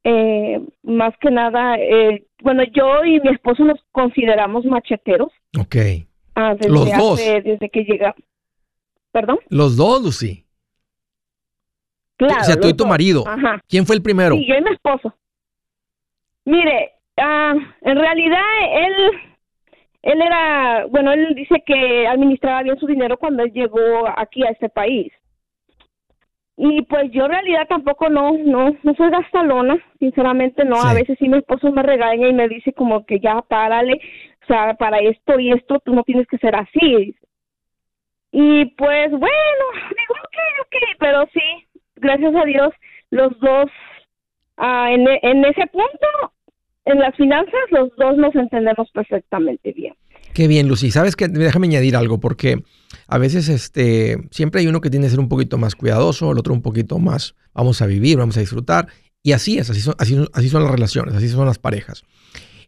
Eh, 0.05 0.61
más 0.83 1.15
que 1.21 1.31
nada, 1.31 1.77
eh, 1.77 2.25
bueno, 2.43 2.63
yo 2.73 3.05
y 3.05 3.21
mi 3.21 3.31
esposo 3.31 3.65
nos 3.65 3.79
consideramos 3.93 4.65
macheteros. 4.65 5.31
Ok. 5.59 5.77
Ah, 6.35 6.55
desde 6.55 6.73
Los 6.73 6.97
dos. 6.97 7.19
desde 7.19 7.69
que 7.69 7.85
llega. 7.85 8.15
¿Perdón? 9.13 9.39
Los 9.51 9.77
dos, 9.77 10.03
Lucy. 10.03 10.45
Claro. 12.17 12.41
O 12.41 12.45
sea, 12.45 12.57
tú 12.59 12.69
y 12.69 12.73
tu 12.73 12.85
dos. 12.85 12.89
marido. 12.89 13.25
Ajá. 13.27 13.61
¿Quién 13.69 13.87
fue 13.87 13.97
el 13.97 14.03
primero? 14.03 14.37
Sí, 14.37 14.47
yo 14.47 14.55
y 14.55 14.63
mi 14.63 14.71
esposo. 14.71 15.15
Mire, 16.45 16.93
ah, 17.19 17.55
en 17.83 17.97
realidad 17.99 18.41
él, 18.73 18.95
él 20.03 20.23
era, 20.23 20.87
bueno, 20.87 21.13
él 21.13 21.35
dice 21.35 21.63
que 21.67 22.07
administraba 22.07 22.63
bien 22.63 22.79
su 22.79 22.87
dinero 22.87 23.19
cuando 23.19 23.43
él 23.43 23.53
llegó 23.53 23.79
aquí 24.17 24.43
a 24.45 24.51
este 24.51 24.69
país. 24.69 25.13
Y 26.61 26.83
pues 26.83 27.13
yo 27.13 27.27
en 27.27 27.31
realidad 27.31 27.69
tampoco 27.69 28.09
no, 28.09 28.33
no, 28.33 28.77
no 28.83 28.95
soy 28.95 29.11
gastalona, 29.11 29.79
sinceramente 30.01 30.65
no. 30.65 30.83
A 30.83 30.93
veces 30.93 31.17
sí 31.21 31.29
mi 31.29 31.39
esposo 31.39 31.71
me 31.71 31.85
regaña 31.85 32.27
y 32.27 32.33
me 32.33 32.49
dice 32.49 32.73
como 32.73 33.07
que 33.07 33.21
ya 33.21 33.41
párale, 33.43 34.01
o 34.43 34.47
sea, 34.47 34.75
para 34.75 34.99
esto 34.99 35.39
y 35.39 35.53
esto 35.53 35.79
tú 35.85 35.95
no 35.95 36.03
tienes 36.03 36.27
que 36.27 36.37
ser 36.39 36.57
así. 36.57 37.15
Y 38.33 38.65
pues 38.77 39.11
bueno, 39.11 39.65
digo, 39.89 40.15
ok, 40.19 40.63
ok, 40.63 40.77
pero 40.99 41.29
sí, 41.33 41.81
gracias 41.95 42.35
a 42.35 42.45
Dios, 42.45 42.71
los 43.11 43.39
dos, 43.39 43.71
ah, 44.57 44.91
en, 44.91 45.07
en 45.23 45.45
ese 45.45 45.65
punto, 45.69 46.33
en 46.87 46.99
las 46.99 47.15
finanzas, 47.15 47.71
los 47.71 47.95
dos 47.95 48.17
nos 48.17 48.35
entendemos 48.35 48.91
perfectamente 48.91 49.71
bien. 49.71 49.95
Qué 50.35 50.49
bien, 50.49 50.67
Lucy. 50.67 50.91
¿Sabes 50.91 51.15
qué? 51.15 51.29
Déjame 51.29 51.69
añadir 51.69 51.95
algo, 51.95 52.19
porque 52.19 52.63
a 53.09 53.19
veces 53.19 53.49
este, 53.49 54.19
siempre 54.31 54.61
hay 54.61 54.67
uno 54.69 54.81
que 54.81 54.91
tiene 54.91 55.07
que 55.07 55.11
ser 55.11 55.21
un 55.21 55.29
poquito 55.29 55.59
más 55.59 55.75
cuidadoso, 55.75 56.31
el 56.31 56.39
otro 56.39 56.55
un 56.55 56.63
poquito 56.63 56.99
más, 56.99 57.35
vamos 57.55 57.83
a 57.83 57.87
vivir, 57.87 58.19
vamos 58.19 58.37
a 58.37 58.41
disfrutar. 58.41 58.87
Y 59.23 59.33
así 59.33 59.59
es, 59.59 59.69
así 59.71 59.81
son, 59.81 59.95
así, 59.99 60.15
son- 60.15 60.29
así 60.33 60.49
son 60.49 60.63
las 60.63 60.71
relaciones, 60.71 61.15
así 61.15 61.29
son 61.29 61.47
las 61.47 61.59
parejas. 61.59 62.03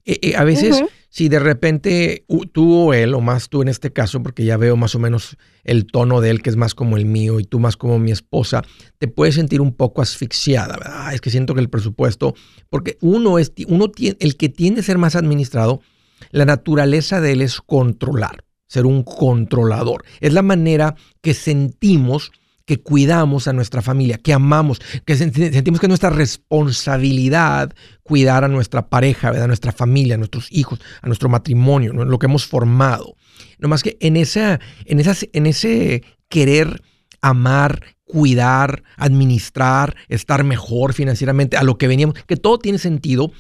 eh, 0.07 0.19
eh, 0.23 0.35
a 0.37 0.45
veces, 0.45 0.83
si 1.11 1.29
de 1.29 1.39
repente 1.39 2.25
tú 2.53 2.75
o 2.75 2.95
él, 2.95 3.13
o 3.13 3.21
más 3.21 3.51
tú 3.51 3.61
en 3.61 3.69
este 3.69 3.93
caso, 3.93 4.23
porque 4.23 4.45
ya 4.47 4.57
veo 4.57 4.75
más 4.77 4.95
o 4.95 4.99
menos 4.99 5.37
el 5.63 5.85
tono 5.87 6.23
de 6.23 6.31
él, 6.31 6.41
que 6.41 6.49
es 6.49 6.57
más 6.57 6.75
como 6.75 6.97
el 6.97 7.05
mío, 7.05 7.39
y 7.39 7.45
tú 7.45 7.61
más 7.61 7.77
como 7.77 7.99
mi 7.99 8.11
esposa, 8.11 8.63
te 8.99 9.09
puedes 9.09 9.35
sentir 9.35 9.61
un 9.61 9.75
poco 9.75 10.01
asfixiada, 10.01 10.77
¿verdad? 10.79 11.13
Es 11.13 11.21
que 11.21 11.29
siento 11.31 11.55
que 11.55 11.61
el 11.61 11.69
presupuesto, 11.69 12.35
porque 12.71 12.97
uno 13.03 13.39
es, 13.39 13.53
uno 13.69 13.91
tiene, 13.91 14.17
el 14.21 14.37
que 14.39 14.49
tiende 14.49 14.81
a 14.81 14.85
ser 14.85 14.97
más 14.97 15.17
administrado, 15.17 15.83
la 16.31 16.47
naturaleza 16.47 17.21
de 17.21 17.33
él 17.33 17.43
es 17.43 17.61
controlar, 17.61 18.45
ser 18.71 18.87
un 18.87 19.03
controlador. 19.03 20.05
Es 20.21 20.33
la 20.33 20.43
manera 20.43 20.95
que 21.21 21.35
sentimos 21.35 22.31
que 22.65 22.81
cuidamos 22.81 23.49
a 23.49 23.53
nuestra 23.53 23.83
familia, 23.83 24.19
que 24.19 24.33
amamos, 24.33 24.81
que 25.05 25.17
sentimos 25.17 25.81
que 25.81 25.87
es 25.87 25.89
nuestra 25.89 26.11
responsabilidad 26.11 27.75
cuidar 28.05 28.45
a 28.45 28.49
nuestra 28.49 28.89
pareja, 28.89 29.31
a 29.31 29.47
nuestra 29.49 29.73
familia, 29.73 30.15
a 30.15 30.19
nuestros 30.19 30.47
hijos, 30.53 30.81
a 31.03 31.09
nuestro 31.09 31.29
matrimonio, 31.29 31.93
lo 31.93 32.19
que 32.21 32.27
hemos 32.27 32.47
formado. 32.47 33.17
No 33.59 33.67
más 33.67 33.83
que 33.83 33.97
en, 34.01 34.17
esa, 34.17 34.61
en, 34.85 35.01
esas, 35.01 35.27
en 35.33 35.47
ese 35.47 36.05
querer 36.29 36.81
amar, 37.23 37.97
cuidar, 38.05 38.85
administrar, 38.97 39.97
estar 40.09 40.45
mejor 40.45 40.95
financieramente, 40.95 41.57
a 41.57 41.65
lo 41.65 41.77
que 41.77 41.89
veníamos, 41.89 42.15
que 42.25 42.37
todo 42.37 42.59
tiene 42.59 42.79
sentido, 42.79 43.33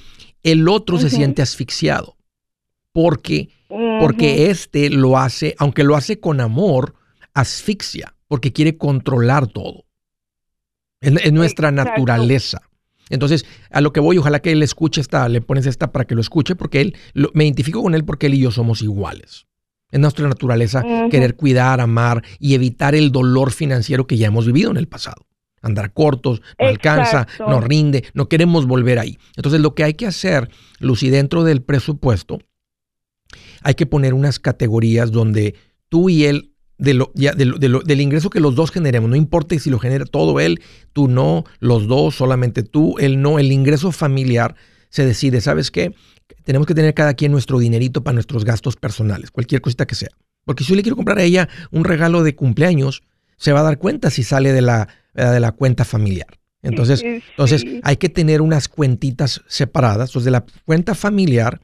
el 0.42 0.68
otro 0.68 0.98
se 0.98 1.08
siente 1.08 1.40
asfixiado. 1.40 2.16
Porque, 2.92 3.50
porque 3.68 4.50
este 4.50 4.90
lo 4.90 5.18
hace, 5.18 5.54
aunque 5.58 5.84
lo 5.84 5.96
hace 5.96 6.18
con 6.18 6.40
amor, 6.40 6.94
asfixia 7.34 8.14
porque 8.30 8.52
quiere 8.52 8.78
controlar 8.78 9.48
todo. 9.48 9.86
Es, 11.00 11.32
nuestra 11.32 11.72
naturaleza. 11.72 12.62
Entonces, 13.08 13.44
a 13.70 13.80
lo 13.80 13.92
que 13.92 13.98
voy, 13.98 14.18
ojalá 14.18 14.38
que 14.38 14.52
él 14.52 14.62
escuche 14.62 15.00
esta, 15.00 15.28
le 15.28 15.40
pones 15.40 15.66
esta 15.66 15.90
para 15.90 16.04
que 16.04 16.14
lo 16.14 16.20
escuche, 16.20 16.54
porque 16.54 16.80
él, 16.80 16.96
me 17.34 17.44
identifico 17.44 17.82
con 17.82 17.96
él 17.96 18.04
porque 18.04 18.28
él 18.28 18.34
y 18.34 18.38
yo 18.38 18.52
somos 18.52 18.82
iguales. 18.82 19.46
Es 19.90 19.98
nuestra 19.98 20.28
naturaleza 20.28 20.84
querer 21.10 21.34
cuidar, 21.34 21.80
amar 21.80 22.22
y 22.38 22.54
evitar 22.54 22.94
el 22.94 23.10
dolor 23.10 23.50
financiero 23.50 24.06
que 24.06 24.16
ya 24.16 24.28
hemos 24.28 24.46
vivido 24.46 24.70
en 24.70 24.76
el 24.76 24.86
pasado. 24.86 25.26
Andar 25.60 25.92
cortos, 25.92 26.40
no 26.56 26.68
alcanza, 26.68 27.26
no 27.40 27.60
rinde, 27.60 28.04
no 28.14 28.28
queremos 28.28 28.64
volver 28.64 29.00
ahí. 29.00 29.18
Entonces, 29.34 29.60
lo 29.60 29.74
que 29.74 29.82
hay 29.82 29.94
que 29.94 30.06
hacer, 30.06 30.50
Lucy, 30.78 31.10
dentro 31.10 31.42
del 31.42 31.62
presupuesto, 31.62 32.38
hay 33.62 33.74
que 33.74 33.86
poner 33.86 34.14
unas 34.14 34.38
categorías 34.38 35.10
donde 35.10 35.54
tú 35.88 36.08
y 36.08 36.24
él 36.24 36.50
de 36.78 36.94
lo, 36.94 37.12
ya, 37.14 37.32
de 37.32 37.44
lo, 37.44 37.80
del 37.80 38.00
ingreso 38.00 38.30
que 38.30 38.40
los 38.40 38.54
dos 38.54 38.70
generemos. 38.70 39.10
No 39.10 39.16
importa 39.16 39.58
si 39.58 39.68
lo 39.68 39.78
genera 39.78 40.06
todo 40.06 40.40
él, 40.40 40.60
tú 40.92 41.08
no, 41.08 41.44
los 41.58 41.86
dos, 41.86 42.16
solamente 42.16 42.62
tú, 42.62 42.96
él 42.98 43.20
no. 43.20 43.38
El 43.38 43.52
ingreso 43.52 43.92
familiar 43.92 44.54
se 44.88 45.04
decide. 45.04 45.40
¿Sabes 45.42 45.70
qué? 45.70 45.94
Tenemos 46.44 46.66
que 46.66 46.74
tener 46.74 46.94
cada 46.94 47.14
quien 47.14 47.32
nuestro 47.32 47.58
dinerito 47.58 48.02
para 48.02 48.14
nuestros 48.14 48.44
gastos 48.44 48.76
personales, 48.76 49.30
cualquier 49.30 49.60
cosita 49.60 49.86
que 49.86 49.94
sea. 49.94 50.10
Porque 50.44 50.64
si 50.64 50.70
yo 50.70 50.76
le 50.76 50.82
quiero 50.82 50.96
comprar 50.96 51.18
a 51.18 51.22
ella 51.22 51.48
un 51.70 51.84
regalo 51.84 52.22
de 52.22 52.34
cumpleaños, 52.34 53.02
se 53.36 53.52
va 53.52 53.60
a 53.60 53.64
dar 53.64 53.78
cuenta 53.78 54.10
si 54.10 54.22
sale 54.22 54.52
de 54.52 54.62
la, 54.62 54.88
de 55.14 55.38
la 55.38 55.52
cuenta 55.52 55.84
familiar. 55.84 56.28
Entonces, 56.62 57.02
entonces 57.30 57.64
hay 57.82 57.96
que 57.96 58.08
tener 58.08 58.40
unas 58.40 58.68
cuentitas 58.68 59.42
separadas. 59.48 60.10
Entonces, 60.10 60.24
de 60.24 60.30
la 60.30 60.44
cuenta 60.64 60.94
familiar, 60.94 61.60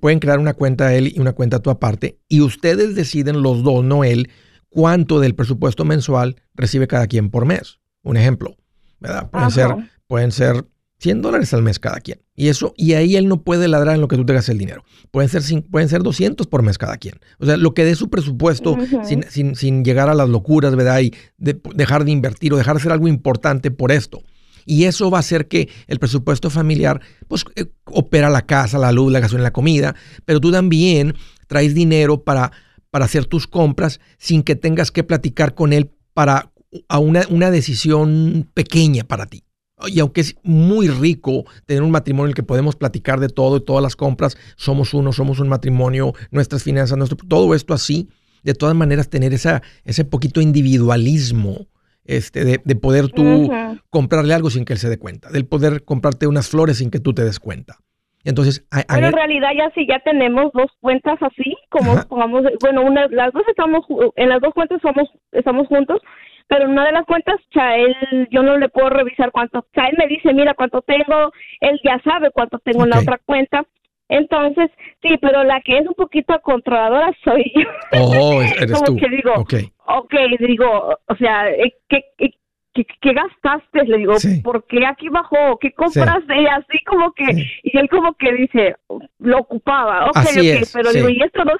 Pueden, 0.00 0.18
crear 0.18 0.40
una 0.40 0.54
cuenta 0.54 0.92
él 0.92 1.12
y 1.14 1.20
una 1.20 1.34
cuenta 1.34 1.60
tú 1.60 1.70
aparte 1.70 2.18
y 2.26 2.40
ustedes 2.40 2.96
deciden 2.96 3.42
los 3.42 3.62
dos, 3.62 3.84
no 3.84 4.02
él, 4.02 4.28
cuánto 4.68 5.20
del 5.20 5.36
presupuesto 5.36 5.84
mensual 5.84 6.34
recibe 6.54 6.88
cada 6.88 7.06
quien 7.06 7.30
por 7.30 7.44
mes. 7.44 7.78
Un 8.02 8.16
ejemplo, 8.16 8.56
¿verdad? 8.98 9.30
Pueden 9.30 9.52
ser, 9.52 9.68
pueden 10.08 10.32
ser 10.32 10.64
100 10.98 11.22
dólares 11.22 11.54
al 11.54 11.62
mes 11.62 11.78
cada 11.78 12.00
quien. 12.00 12.20
Y 12.34 12.48
eso, 12.48 12.74
y 12.76 12.94
ahí 12.94 13.14
él 13.14 13.28
no 13.28 13.44
puede 13.44 13.68
ladrar 13.68 13.94
en 13.94 14.00
lo 14.00 14.08
que 14.08 14.16
tú 14.16 14.26
tengas 14.26 14.48
el 14.48 14.58
dinero. 14.58 14.82
Pueden 15.12 15.28
ser, 15.28 15.42
pueden 15.70 15.88
ser 15.88 16.02
200 16.02 16.48
por 16.48 16.64
mes 16.64 16.76
cada 16.76 16.96
quien. 16.96 17.14
O 17.38 17.46
sea, 17.46 17.56
lo 17.56 17.72
que 17.72 17.84
dé 17.84 17.94
su 17.94 18.10
presupuesto 18.10 18.76
sin, 19.04 19.54
sin, 19.54 19.84
llegar 19.84 20.08
a 20.08 20.14
las 20.14 20.28
locuras, 20.28 20.74
¿verdad? 20.74 21.02
Y 21.02 21.14
dejar 21.36 22.04
de 22.04 22.10
invertir 22.10 22.52
o 22.52 22.56
dejar 22.56 22.74
de 22.74 22.80
hacer 22.80 22.90
algo 22.90 23.06
importante 23.06 23.70
por 23.70 23.92
esto. 23.92 24.24
Y 24.68 24.84
eso 24.84 25.10
va 25.10 25.16
a 25.16 25.20
hacer 25.20 25.48
que 25.48 25.70
el 25.86 25.98
presupuesto 25.98 26.50
familiar, 26.50 27.00
pues, 27.26 27.42
eh, 27.56 27.64
opera 27.86 28.28
la 28.28 28.44
casa, 28.44 28.76
la 28.76 28.92
luz, 28.92 29.10
la 29.10 29.20
gasolina, 29.20 29.44
la 29.44 29.52
comida, 29.52 29.94
pero 30.26 30.40
tú 30.40 30.52
también 30.52 31.14
traes 31.46 31.74
dinero 31.74 32.22
para, 32.22 32.52
para 32.90 33.06
hacer 33.06 33.24
tus 33.24 33.46
compras 33.46 33.98
sin 34.18 34.42
que 34.42 34.56
tengas 34.56 34.90
que 34.90 35.04
platicar 35.04 35.54
con 35.54 35.72
él 35.72 35.90
para 36.12 36.52
a 36.86 36.98
una, 36.98 37.22
una 37.30 37.50
decisión 37.50 38.46
pequeña 38.52 39.04
para 39.04 39.24
ti. 39.24 39.42
Y 39.86 40.00
aunque 40.00 40.20
es 40.20 40.36
muy 40.42 40.88
rico 40.88 41.46
tener 41.64 41.82
un 41.82 41.90
matrimonio 41.90 42.26
en 42.26 42.30
el 42.32 42.34
que 42.34 42.42
podemos 42.42 42.76
platicar 42.76 43.20
de 43.20 43.30
todo 43.30 43.56
y 43.56 43.64
todas 43.64 43.82
las 43.82 43.96
compras, 43.96 44.36
somos 44.56 44.92
uno, 44.92 45.14
somos 45.14 45.38
un 45.38 45.48
matrimonio, 45.48 46.12
nuestras 46.30 46.62
finanzas, 46.62 46.98
nuestro, 46.98 47.16
todo 47.26 47.54
esto 47.54 47.72
así, 47.72 48.10
de 48.42 48.52
todas 48.52 48.74
maneras 48.74 49.08
tener 49.08 49.32
esa, 49.32 49.62
ese 49.84 50.04
poquito 50.04 50.42
individualismo 50.42 51.68
este, 52.08 52.44
de, 52.44 52.76
poder 52.76 53.08
tú 53.10 53.52
comprarle 53.90 54.34
algo 54.34 54.50
sin 54.50 54.64
que 54.64 54.72
él 54.72 54.78
se 54.78 54.88
dé 54.88 54.98
cuenta, 54.98 55.30
del 55.30 55.46
poder 55.46 55.84
comprarte 55.84 56.26
unas 56.26 56.48
flores 56.48 56.78
sin 56.78 56.90
que 56.90 57.00
tú 57.00 57.12
te 57.12 57.22
des 57.22 57.38
cuenta. 57.38 57.76
Entonces, 58.24 58.66
pero 58.88 59.06
en 59.06 59.12
realidad 59.12 59.50
ya 59.56 59.70
sí 59.74 59.86
ya 59.88 60.00
tenemos 60.00 60.50
dos 60.52 60.70
cuentas 60.80 61.18
así, 61.20 61.54
como 61.68 61.94
pongamos, 62.08 62.42
bueno, 62.60 62.82
una, 62.82 63.06
las 63.08 63.32
dos 63.32 63.44
estamos 63.46 63.86
en 64.16 64.28
las 64.28 64.40
dos 64.40 64.54
cuentas 64.54 64.80
somos 64.82 65.08
estamos 65.32 65.68
juntos, 65.68 66.00
pero 66.48 66.64
en 66.64 66.70
una 66.70 66.86
de 66.86 66.92
las 66.92 67.04
cuentas 67.04 67.36
Chael 67.50 67.94
yo 68.30 68.42
no 68.42 68.56
le 68.56 68.70
puedo 68.70 68.88
revisar 68.88 69.30
cuánto, 69.30 69.66
Chael 69.74 69.94
me 69.98 70.08
dice, 70.08 70.32
"Mira 70.32 70.54
cuánto 70.54 70.82
tengo", 70.82 71.32
él 71.60 71.78
ya 71.84 72.00
sabe 72.02 72.30
cuánto 72.30 72.58
tengo 72.58 72.84
en 72.84 72.90
la 72.90 73.00
otra 73.00 73.20
cuenta. 73.24 73.64
Entonces, 74.08 74.70
sí, 75.02 75.16
pero 75.20 75.44
la 75.44 75.60
que 75.60 75.78
es 75.78 75.86
un 75.86 75.94
poquito 75.94 76.38
controladora 76.42 77.12
soy 77.24 77.52
yo. 77.54 77.68
Oh, 78.00 78.42
eres 78.60 78.72
Como 78.72 78.84
tú. 78.86 78.96
que 78.96 79.08
digo, 79.08 79.32
okay. 79.36 79.70
ok, 79.86 80.14
digo, 80.40 80.98
o 81.06 81.16
sea, 81.16 81.50
eh, 81.50 81.74
¿qué, 81.88 82.04
qué, 82.16 82.32
qué, 82.74 83.12
gastaste? 83.12 83.84
Le 83.84 83.98
digo, 83.98 84.14
¿por 84.42 84.64
qué 84.66 84.86
aquí 84.86 85.08
bajó? 85.08 85.58
¿Qué 85.60 85.72
compraste? 85.72 86.40
Y 86.40 86.46
así 86.46 86.78
como 86.86 87.12
que, 87.12 87.24
y 87.62 87.78
él 87.78 87.88
como 87.90 88.14
que 88.14 88.32
dice, 88.32 88.76
lo 89.18 89.38
ocupaba. 89.38 90.06
Ok, 90.06 90.16
así 90.16 90.52
ok, 90.52 90.68
pero 90.72 90.92
digo, 90.92 91.08
¿y 91.08 91.20
esto 91.22 91.44
no? 91.44 91.52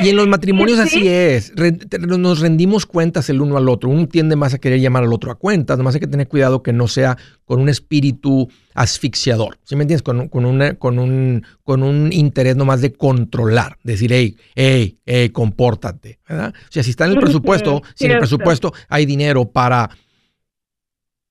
Y 0.00 0.08
en 0.08 0.16
los 0.16 0.28
matrimonios 0.28 0.78
así 0.78 1.08
es. 1.08 1.52
Nos 2.00 2.40
rendimos 2.40 2.86
cuentas 2.86 3.28
el 3.30 3.40
uno 3.40 3.56
al 3.56 3.68
otro. 3.68 3.90
Uno 3.90 4.06
tiende 4.06 4.36
más 4.36 4.54
a 4.54 4.58
querer 4.58 4.80
llamar 4.80 5.04
al 5.04 5.12
otro 5.12 5.30
a 5.30 5.36
cuentas. 5.36 5.78
Nomás 5.78 5.94
hay 5.94 6.00
que 6.00 6.06
tener 6.06 6.28
cuidado 6.28 6.62
que 6.62 6.72
no 6.72 6.88
sea 6.88 7.16
con 7.44 7.60
un 7.60 7.68
espíritu 7.68 8.48
asfixiador. 8.74 9.58
¿Sí 9.64 9.76
me 9.76 9.82
entiendes? 9.82 10.02
Con, 10.02 10.28
con, 10.28 10.44
una, 10.44 10.74
con, 10.74 10.98
un, 10.98 11.44
con 11.64 11.82
un 11.82 12.12
interés 12.12 12.56
nomás 12.56 12.80
de 12.80 12.92
controlar. 12.92 13.78
Decir, 13.82 14.12
hey, 14.12 14.36
hey, 14.54 14.98
hey, 15.04 15.30
compórtate. 15.30 16.18
¿verdad? 16.28 16.54
O 16.56 16.72
sea, 16.72 16.82
si 16.82 16.90
está 16.90 17.06
en 17.06 17.12
el 17.12 17.18
presupuesto, 17.20 17.82
si 17.94 18.06
en 18.06 18.12
el 18.12 18.18
presupuesto 18.18 18.72
hay 18.88 19.06
dinero 19.06 19.50
para 19.50 19.90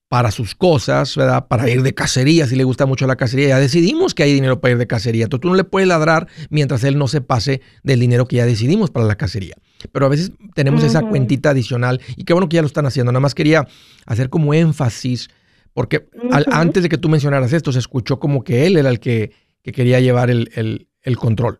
para 0.09 0.31
sus 0.31 0.55
cosas, 0.55 1.15
¿verdad? 1.17 1.47
Para 1.47 1.69
ir 1.69 1.81
de 1.81 1.93
cacería, 1.93 2.45
si 2.45 2.55
le 2.55 2.63
gusta 2.63 2.85
mucho 2.85 3.07
la 3.07 3.15
cacería. 3.15 3.49
Ya 3.49 3.59
decidimos 3.59 4.13
que 4.13 4.23
hay 4.23 4.33
dinero 4.33 4.61
para 4.61 4.73
ir 4.73 4.77
de 4.77 4.87
cacería. 4.87 5.25
Entonces 5.25 5.41
tú 5.41 5.49
no 5.49 5.55
le 5.55 5.63
puedes 5.63 5.87
ladrar 5.87 6.27
mientras 6.49 6.83
él 6.83 6.97
no 6.97 7.07
se 7.07 7.21
pase 7.21 7.61
del 7.83 7.99
dinero 7.99 8.25
que 8.25 8.37
ya 8.37 8.45
decidimos 8.45 8.89
para 8.89 9.05
la 9.05 9.15
cacería. 9.15 9.55
Pero 9.91 10.05
a 10.05 10.09
veces 10.09 10.31
tenemos 10.55 10.83
esa 10.83 11.01
cuentita 11.01 11.49
adicional 11.49 11.99
y 12.15 12.23
qué 12.23 12.33
bueno 12.33 12.47
que 12.49 12.55
ya 12.55 12.61
lo 12.61 12.67
están 12.67 12.85
haciendo. 12.85 13.11
Nada 13.11 13.19
más 13.19 13.35
quería 13.35 13.65
hacer 14.05 14.29
como 14.29 14.53
énfasis, 14.53 15.29
porque 15.73 16.07
antes 16.51 16.83
de 16.83 16.89
que 16.89 16.97
tú 16.97 17.09
mencionaras 17.09 17.53
esto, 17.53 17.71
se 17.71 17.79
escuchó 17.79 18.19
como 18.19 18.43
que 18.43 18.65
él 18.65 18.77
era 18.77 18.89
el 18.89 18.99
que, 18.99 19.31
quería 19.63 19.99
llevar 19.99 20.29
el, 20.29 20.87
el 21.01 21.17
control. 21.17 21.59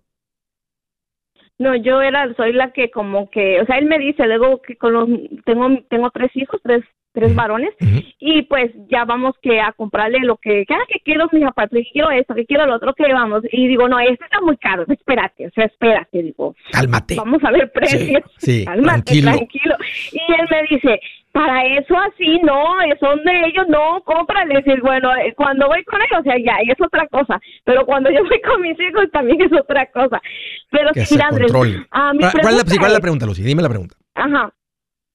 No, 1.60 1.76
yo 1.76 2.02
era, 2.02 2.32
soy 2.36 2.54
la 2.54 2.72
que 2.72 2.92
como 2.92 3.30
que, 3.32 3.60
o 3.62 3.66
sea, 3.66 3.80
él 3.80 3.88
me 3.88 3.98
dice 3.98 4.28
luego 4.28 4.62
que 4.62 4.78
con 4.78 4.94
los, 4.94 5.10
tengo, 5.44 5.68
tengo 5.90 6.12
tres 6.12 6.30
hijos, 6.36 6.62
tres 6.64 6.84
tres 7.18 7.34
varones, 7.34 7.74
y 8.20 8.44
pues 8.44 8.72
ya 8.92 9.04
vamos 9.04 9.34
que 9.42 9.60
a 9.60 9.72
comprarle 9.72 10.20
lo 10.20 10.38
que, 10.38 10.66
cada 10.68 10.86
que 10.86 11.00
quiero 11.00 11.28
mis 11.32 11.42
zapatos, 11.42 11.80
que 11.80 11.90
quiero 11.92 12.12
esto, 12.12 12.36
que 12.36 12.46
quiero 12.46 12.68
lo 12.68 12.76
otro, 12.76 12.94
que 12.94 13.12
vamos, 13.12 13.42
y 13.52 13.68
digo, 13.68 13.88
no, 13.88 14.00
este 14.00 14.24
está 14.24 14.40
muy 14.40 14.56
caro, 14.58 14.86
espérate, 14.88 15.48
o 15.48 15.50
sea, 15.50 15.66
espérate, 15.66 16.22
digo, 16.22 16.56
cálmate, 16.72 17.16
vamos 17.16 17.44
a 17.44 17.50
ver 17.50 17.72
precios, 17.72 18.22
sí, 18.38 18.66
cálmate, 18.68 19.20
tranquilo. 19.22 19.76
y 20.12 20.34
él 20.34 20.48
me 20.52 20.62
dice, 20.70 21.00
para 21.32 21.66
eso 21.66 21.96
así, 21.98 22.40
no, 22.44 22.76
son 23.00 23.24
de 23.24 23.48
ellos, 23.48 23.66
no, 23.68 24.04
cómprales, 24.06 24.64
y 24.68 24.80
bueno, 24.82 25.10
eh, 25.16 25.34
cuando 25.36 25.68
voy 25.68 25.84
con 25.86 26.00
ellos, 26.00 26.20
o 26.20 26.24
sea, 26.24 26.36
ya, 26.38 26.58
es 26.72 26.80
otra 26.80 27.08
cosa, 27.08 27.42
pero 27.64 27.84
cuando 27.84 28.12
yo 28.12 28.24
voy 28.30 28.40
con 28.42 28.62
mis 28.62 28.80
hijos 28.80 29.10
también 29.12 29.42
es 29.42 29.52
otra 29.60 29.88
cosa, 29.88 30.22
pero 30.70 30.92
sí, 30.94 31.16
mira, 31.16 31.30
Andrés, 31.30 31.52
a 31.90 32.14
mi 32.14 32.20
¿Cuál, 32.20 32.36
es 32.38 32.44
la, 32.44 32.78
¿Cuál 32.78 32.92
es 32.92 32.94
la 32.94 33.00
pregunta, 33.00 33.26
Lucy? 33.26 33.42
Dime 33.42 33.64
la 33.64 33.70
pregunta. 33.70 33.96
Ajá, 34.14 34.54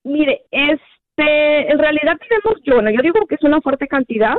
mire, 0.03 0.41
es 0.51 0.79
en 1.17 1.79
realidad 1.79 2.17
tenemos, 2.17 2.61
yo, 2.63 2.81
yo 2.81 3.01
digo 3.01 3.25
que 3.27 3.35
es 3.35 3.43
una 3.43 3.61
fuerte 3.61 3.87
cantidad 3.87 4.35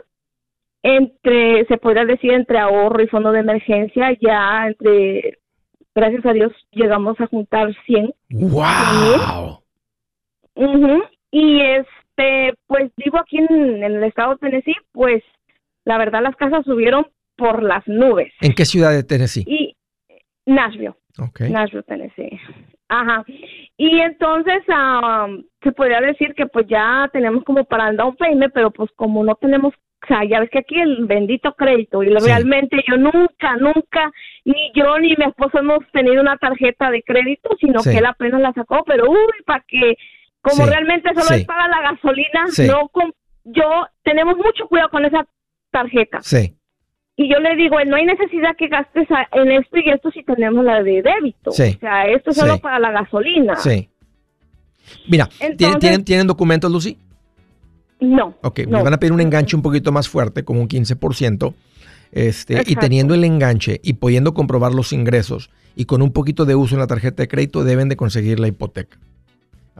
entre, 0.82 1.64
se 1.66 1.78
podría 1.78 2.04
decir, 2.04 2.32
entre 2.32 2.58
ahorro 2.58 3.02
y 3.02 3.08
fondo 3.08 3.32
de 3.32 3.40
emergencia, 3.40 4.16
ya 4.20 4.66
entre, 4.66 5.38
gracias 5.94 6.26
a 6.26 6.32
Dios, 6.32 6.52
llegamos 6.72 7.18
a 7.20 7.26
juntar 7.26 7.74
100. 7.86 8.12
¡Wow! 8.30 9.62
Y 11.30 11.60
este, 11.60 12.54
pues 12.66 12.92
digo 12.96 13.18
aquí 13.18 13.38
en, 13.38 13.82
el 13.82 14.04
estado 14.04 14.32
de 14.32 14.38
Tennessee, 14.38 14.76
pues 14.92 15.22
la 15.84 15.98
verdad 15.98 16.22
las 16.22 16.36
casas 16.36 16.64
subieron 16.64 17.06
por 17.36 17.62
las 17.62 17.86
nubes. 17.86 18.32
¿En 18.40 18.54
qué 18.54 18.64
ciudad 18.64 18.92
de 18.92 19.02
Tennessee? 19.02 19.44
Y 19.46 19.76
Nashville. 20.46 20.94
Okay. 21.18 21.50
Nashville, 21.50 21.82
Tennessee. 21.84 22.38
Ajá. 23.00 23.24
Y 23.76 23.98
entonces 24.00 24.62
um, 24.68 25.42
se 25.62 25.72
podría 25.72 26.00
decir 26.00 26.34
que 26.34 26.46
pues 26.46 26.66
ya 26.68 27.08
tenemos 27.12 27.42
como 27.44 27.64
para 27.64 27.88
el 27.88 27.96
down 27.96 28.14
payment, 28.16 28.52
pero 28.54 28.70
pues 28.70 28.90
como 28.94 29.24
no 29.24 29.34
tenemos, 29.34 29.74
o 29.74 30.06
sea, 30.06 30.22
ya 30.24 30.38
ves 30.40 30.50
que 30.50 30.60
aquí 30.60 30.78
el 30.80 31.06
bendito 31.06 31.52
crédito 31.54 32.02
y 32.02 32.08
Sí. 32.08 32.26
realmente 32.26 32.84
yo 32.88 32.96
nunca, 32.96 33.56
nunca, 33.56 34.12
ni 34.44 34.70
yo 34.74 34.98
ni 34.98 35.14
mi 35.16 35.24
esposo 35.24 35.58
hemos 35.58 35.80
tenido 35.92 36.20
una 36.22 36.36
tarjeta 36.36 36.90
de 36.90 37.02
crédito, 37.02 37.50
sino 37.60 37.80
Sí. 37.80 37.90
que 37.90 37.98
él 37.98 38.06
apenas 38.06 38.40
la 38.40 38.52
sacó, 38.52 38.84
pero 38.84 39.10
uy, 39.10 39.16
para 39.44 39.64
que 39.66 39.96
como 40.40 40.64
Sí. 40.64 40.70
realmente 40.70 41.08
solo 41.14 41.34
él 41.36 41.46
paga 41.46 41.66
la 41.68 41.80
gasolina, 41.90 42.44
no 42.68 42.88
com- 42.88 43.12
yo 43.44 43.86
tenemos 44.04 44.36
mucho 44.36 44.68
cuidado 44.68 44.90
con 44.90 45.04
esa 45.04 45.26
tarjeta. 45.70 46.20
Sí, 46.22 46.54
Y 47.16 47.30
yo 47.32 47.38
le 47.38 47.54
digo, 47.56 47.76
no 47.86 47.96
hay 47.96 48.06
necesidad 48.06 48.56
que 48.58 48.66
gastes 48.68 49.06
en 49.32 49.52
esto 49.52 49.76
y 49.78 49.88
esto 49.90 50.10
si 50.10 50.24
tenemos 50.24 50.64
la 50.64 50.82
de 50.82 51.00
débito. 51.02 51.52
Sí. 51.52 51.74
O 51.76 51.80
sea, 51.80 52.06
esto 52.08 52.30
es 52.30 52.36
solo 52.36 52.58
para 52.58 52.78
la 52.78 52.90
gasolina. 52.90 53.56
sí. 53.56 53.88
Mira, 55.08 55.26
¿tienen, 55.26 55.52
Entonces- 55.52 55.80
¿tienen, 55.80 56.04
¿tienen 56.04 56.26
documentos, 56.26 56.70
Lucy? 56.70 56.98
No. 58.00 58.34
Ok, 58.42 58.60
no. 58.66 58.78
me 58.78 58.84
van 58.84 58.92
a 58.92 58.98
pedir 58.98 59.12
un 59.12 59.20
enganche 59.20 59.56
un 59.56 59.62
poquito 59.62 59.92
más 59.92 60.08
fuerte, 60.08 60.44
como 60.44 60.60
un 60.60 60.68
15%. 60.68 61.54
Este, 62.12 62.62
y 62.66 62.76
teniendo 62.76 63.14
el 63.14 63.24
enganche 63.24 63.80
y 63.82 63.94
pudiendo 63.94 64.34
comprobar 64.34 64.72
los 64.72 64.92
ingresos 64.92 65.50
y 65.74 65.86
con 65.86 66.00
un 66.02 66.12
poquito 66.12 66.44
de 66.44 66.54
uso 66.54 66.74
en 66.74 66.80
la 66.80 66.86
tarjeta 66.86 67.22
de 67.22 67.28
crédito, 67.28 67.64
deben 67.64 67.88
de 67.88 67.96
conseguir 67.96 68.38
la 68.38 68.46
hipoteca. 68.46 68.98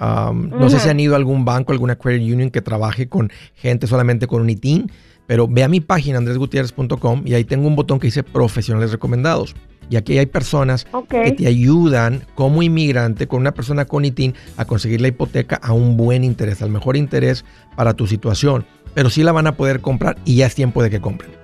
Um, 0.00 0.50
no 0.50 0.68
sé 0.70 0.80
si 0.80 0.88
han 0.88 0.98
ido 0.98 1.14
a 1.14 1.16
algún 1.16 1.44
banco, 1.44 1.72
alguna 1.72 1.96
credit 1.96 2.32
union 2.32 2.50
que 2.50 2.60
trabaje 2.60 3.08
con 3.08 3.30
gente 3.54 3.86
solamente 3.86 4.26
con 4.26 4.42
un 4.42 4.50
ITIN, 4.50 4.90
pero 5.26 5.46
ve 5.48 5.62
a 5.62 5.68
mi 5.68 5.80
página 5.80 6.18
andresgutierrez.com 6.18 7.22
y 7.24 7.34
ahí 7.34 7.44
tengo 7.44 7.66
un 7.66 7.76
botón 7.76 7.98
que 8.00 8.08
dice 8.08 8.22
profesionales 8.22 8.90
recomendados. 8.92 9.54
Y 9.90 9.96
aquí 9.96 10.18
hay 10.18 10.26
personas 10.26 10.86
que 11.08 11.32
te 11.32 11.46
ayudan 11.46 12.22
como 12.34 12.62
inmigrante 12.62 13.28
con 13.28 13.40
una 13.40 13.52
persona 13.52 13.84
con 13.84 14.04
ITIN 14.04 14.34
a 14.56 14.64
conseguir 14.64 15.00
la 15.00 15.08
hipoteca 15.08 15.56
a 15.56 15.72
un 15.72 15.96
buen 15.96 16.24
interés, 16.24 16.62
al 16.62 16.70
mejor 16.70 16.96
interés 16.96 17.44
para 17.76 17.94
tu 17.94 18.06
situación. 18.06 18.64
Pero 18.94 19.10
sí 19.10 19.22
la 19.22 19.32
van 19.32 19.46
a 19.46 19.56
poder 19.56 19.80
comprar 19.80 20.16
y 20.24 20.36
ya 20.36 20.46
es 20.46 20.54
tiempo 20.54 20.82
de 20.82 20.90
que 20.90 21.00
compren. 21.00 21.43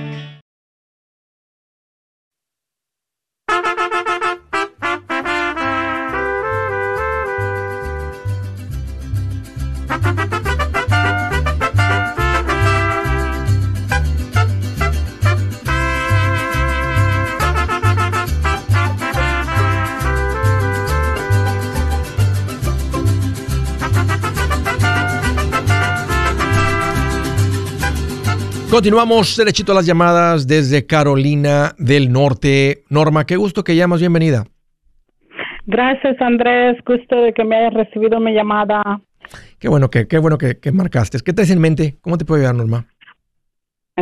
Continuamos 28.81 29.37
derechito 29.37 29.73
a 29.73 29.75
las 29.75 29.85
llamadas 29.85 30.47
desde 30.47 30.87
Carolina 30.87 31.73
del 31.77 32.11
Norte. 32.11 32.83
Norma, 32.89 33.27
qué 33.27 33.35
gusto 33.35 33.63
que 33.63 33.75
llamas, 33.75 33.99
bienvenida. 33.99 34.45
Gracias, 35.67 36.19
Andrés. 36.19 36.77
Gusto 36.83 37.21
de 37.21 37.31
que 37.31 37.43
me 37.43 37.57
hayas 37.57 37.75
recibido 37.75 38.19
mi 38.19 38.33
llamada. 38.33 38.81
Qué 39.59 39.69
bueno 39.69 39.91
que, 39.91 40.07
qué 40.07 40.17
bueno 40.17 40.39
que, 40.39 40.57
que 40.57 40.71
marcaste. 40.71 41.19
¿Qué 41.23 41.31
traes 41.31 41.51
en 41.51 41.61
mente? 41.61 41.97
¿Cómo 42.01 42.17
te 42.17 42.25
puedo 42.25 42.39
ayudar, 42.39 42.55
Norma? 42.55 42.87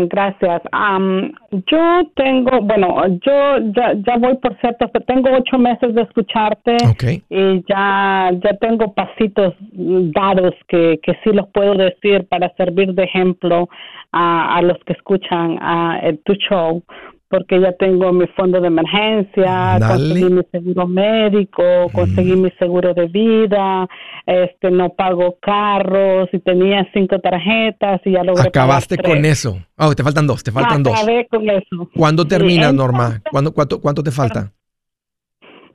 Gracias. 0.08 0.62
Am, 0.72 1.32
yo 1.52 2.02
tengo, 2.16 2.62
bueno, 2.62 3.08
yo 3.26 3.58
ya, 3.76 3.94
ya 3.94 4.18
voy 4.18 4.38
por 4.38 4.58
cierto, 4.60 4.88
tengo 5.06 5.30
ocho 5.32 5.58
meses 5.58 5.94
de 5.94 6.02
escucharte 6.04 6.78
Ok. 6.90 7.04
y 7.30 7.64
ya, 7.68 8.32
ya 8.44 8.54
tengo 8.60 8.94
pasitos 8.94 9.54
dados 9.60 10.54
que, 10.68 11.00
que 11.04 11.14
sí 11.24 11.32
los 11.34 11.48
puedo 11.50 11.76
decir 11.76 12.28
para 12.28 12.54
servir 12.56 12.94
de 12.94 13.04
ejemplo 13.04 13.68
a, 14.12 14.58
a 14.58 14.62
los 14.62 14.78
que 14.86 14.94
escuchan 14.94 15.58
a, 15.62 16.02
tu 16.24 16.34
show. 16.36 16.82
Porque 17.30 17.62
ya 17.62 17.72
tengo 17.74 18.12
mi 18.12 18.26
fondo 18.36 18.60
de 18.60 18.68
emergencia, 18.68 19.78
Dale. 19.80 19.86
conseguí 19.86 20.34
mi 20.34 20.42
seguro 20.52 20.88
médico, 20.88 21.64
conseguí 21.94 22.36
mi 22.36 22.50
seguro 22.58 22.94
de 22.96 23.06
vida, 23.06 23.88
este 24.26 24.72
no 24.72 24.90
pago 24.90 25.38
carros 25.40 26.28
y 26.34 26.40
tenía 26.40 26.88
cinco 26.92 27.20
tarjetas 27.20 28.02
y 28.06 28.14
ya 28.14 28.24
logré 28.24 28.48
Acabaste 28.48 28.98
pagar 28.98 29.18
con 29.18 29.26
eso. 29.26 29.60
Oh, 29.78 29.94
te 29.94 30.04
faltan 30.04 30.26
dos, 30.26 30.44
te 30.44 30.52
faltan 30.52 30.82
dos. 30.82 30.94
Acabé 30.96 31.28
con 31.28 31.48
eso. 31.50 31.90
¿Cuándo 31.96 32.28
terminas, 32.28 32.74
Norma? 32.74 33.22
¿Cuándo, 33.32 33.54
cuánto, 33.54 33.80
¿Cuánto 33.80 34.04
te 34.04 34.12
falta? 34.12 34.52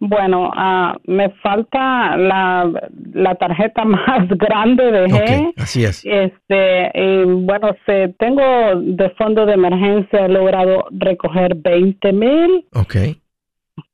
Bueno, 0.07 0.51
ah, 0.55 0.97
me 1.05 1.31
falta 1.43 2.15
la, 2.19 2.71
la 3.15 3.35
tarjeta 3.37 3.85
más 3.87 4.29
grande 4.29 4.91
de 4.91 5.07
G. 5.07 5.53
Así 5.57 5.85
es. 5.85 6.05
Este, 6.05 6.91
y 6.95 7.25
bueno, 7.25 7.71
se, 7.87 8.09
tengo 8.19 8.43
de 8.83 9.09
fondo 9.11 9.47
de 9.47 9.55
emergencia, 9.55 10.27
he 10.27 10.29
logrado 10.29 10.85
recoger 10.91 11.55
20 11.55 12.13
mil, 12.13 12.67
Ok. 12.75 12.97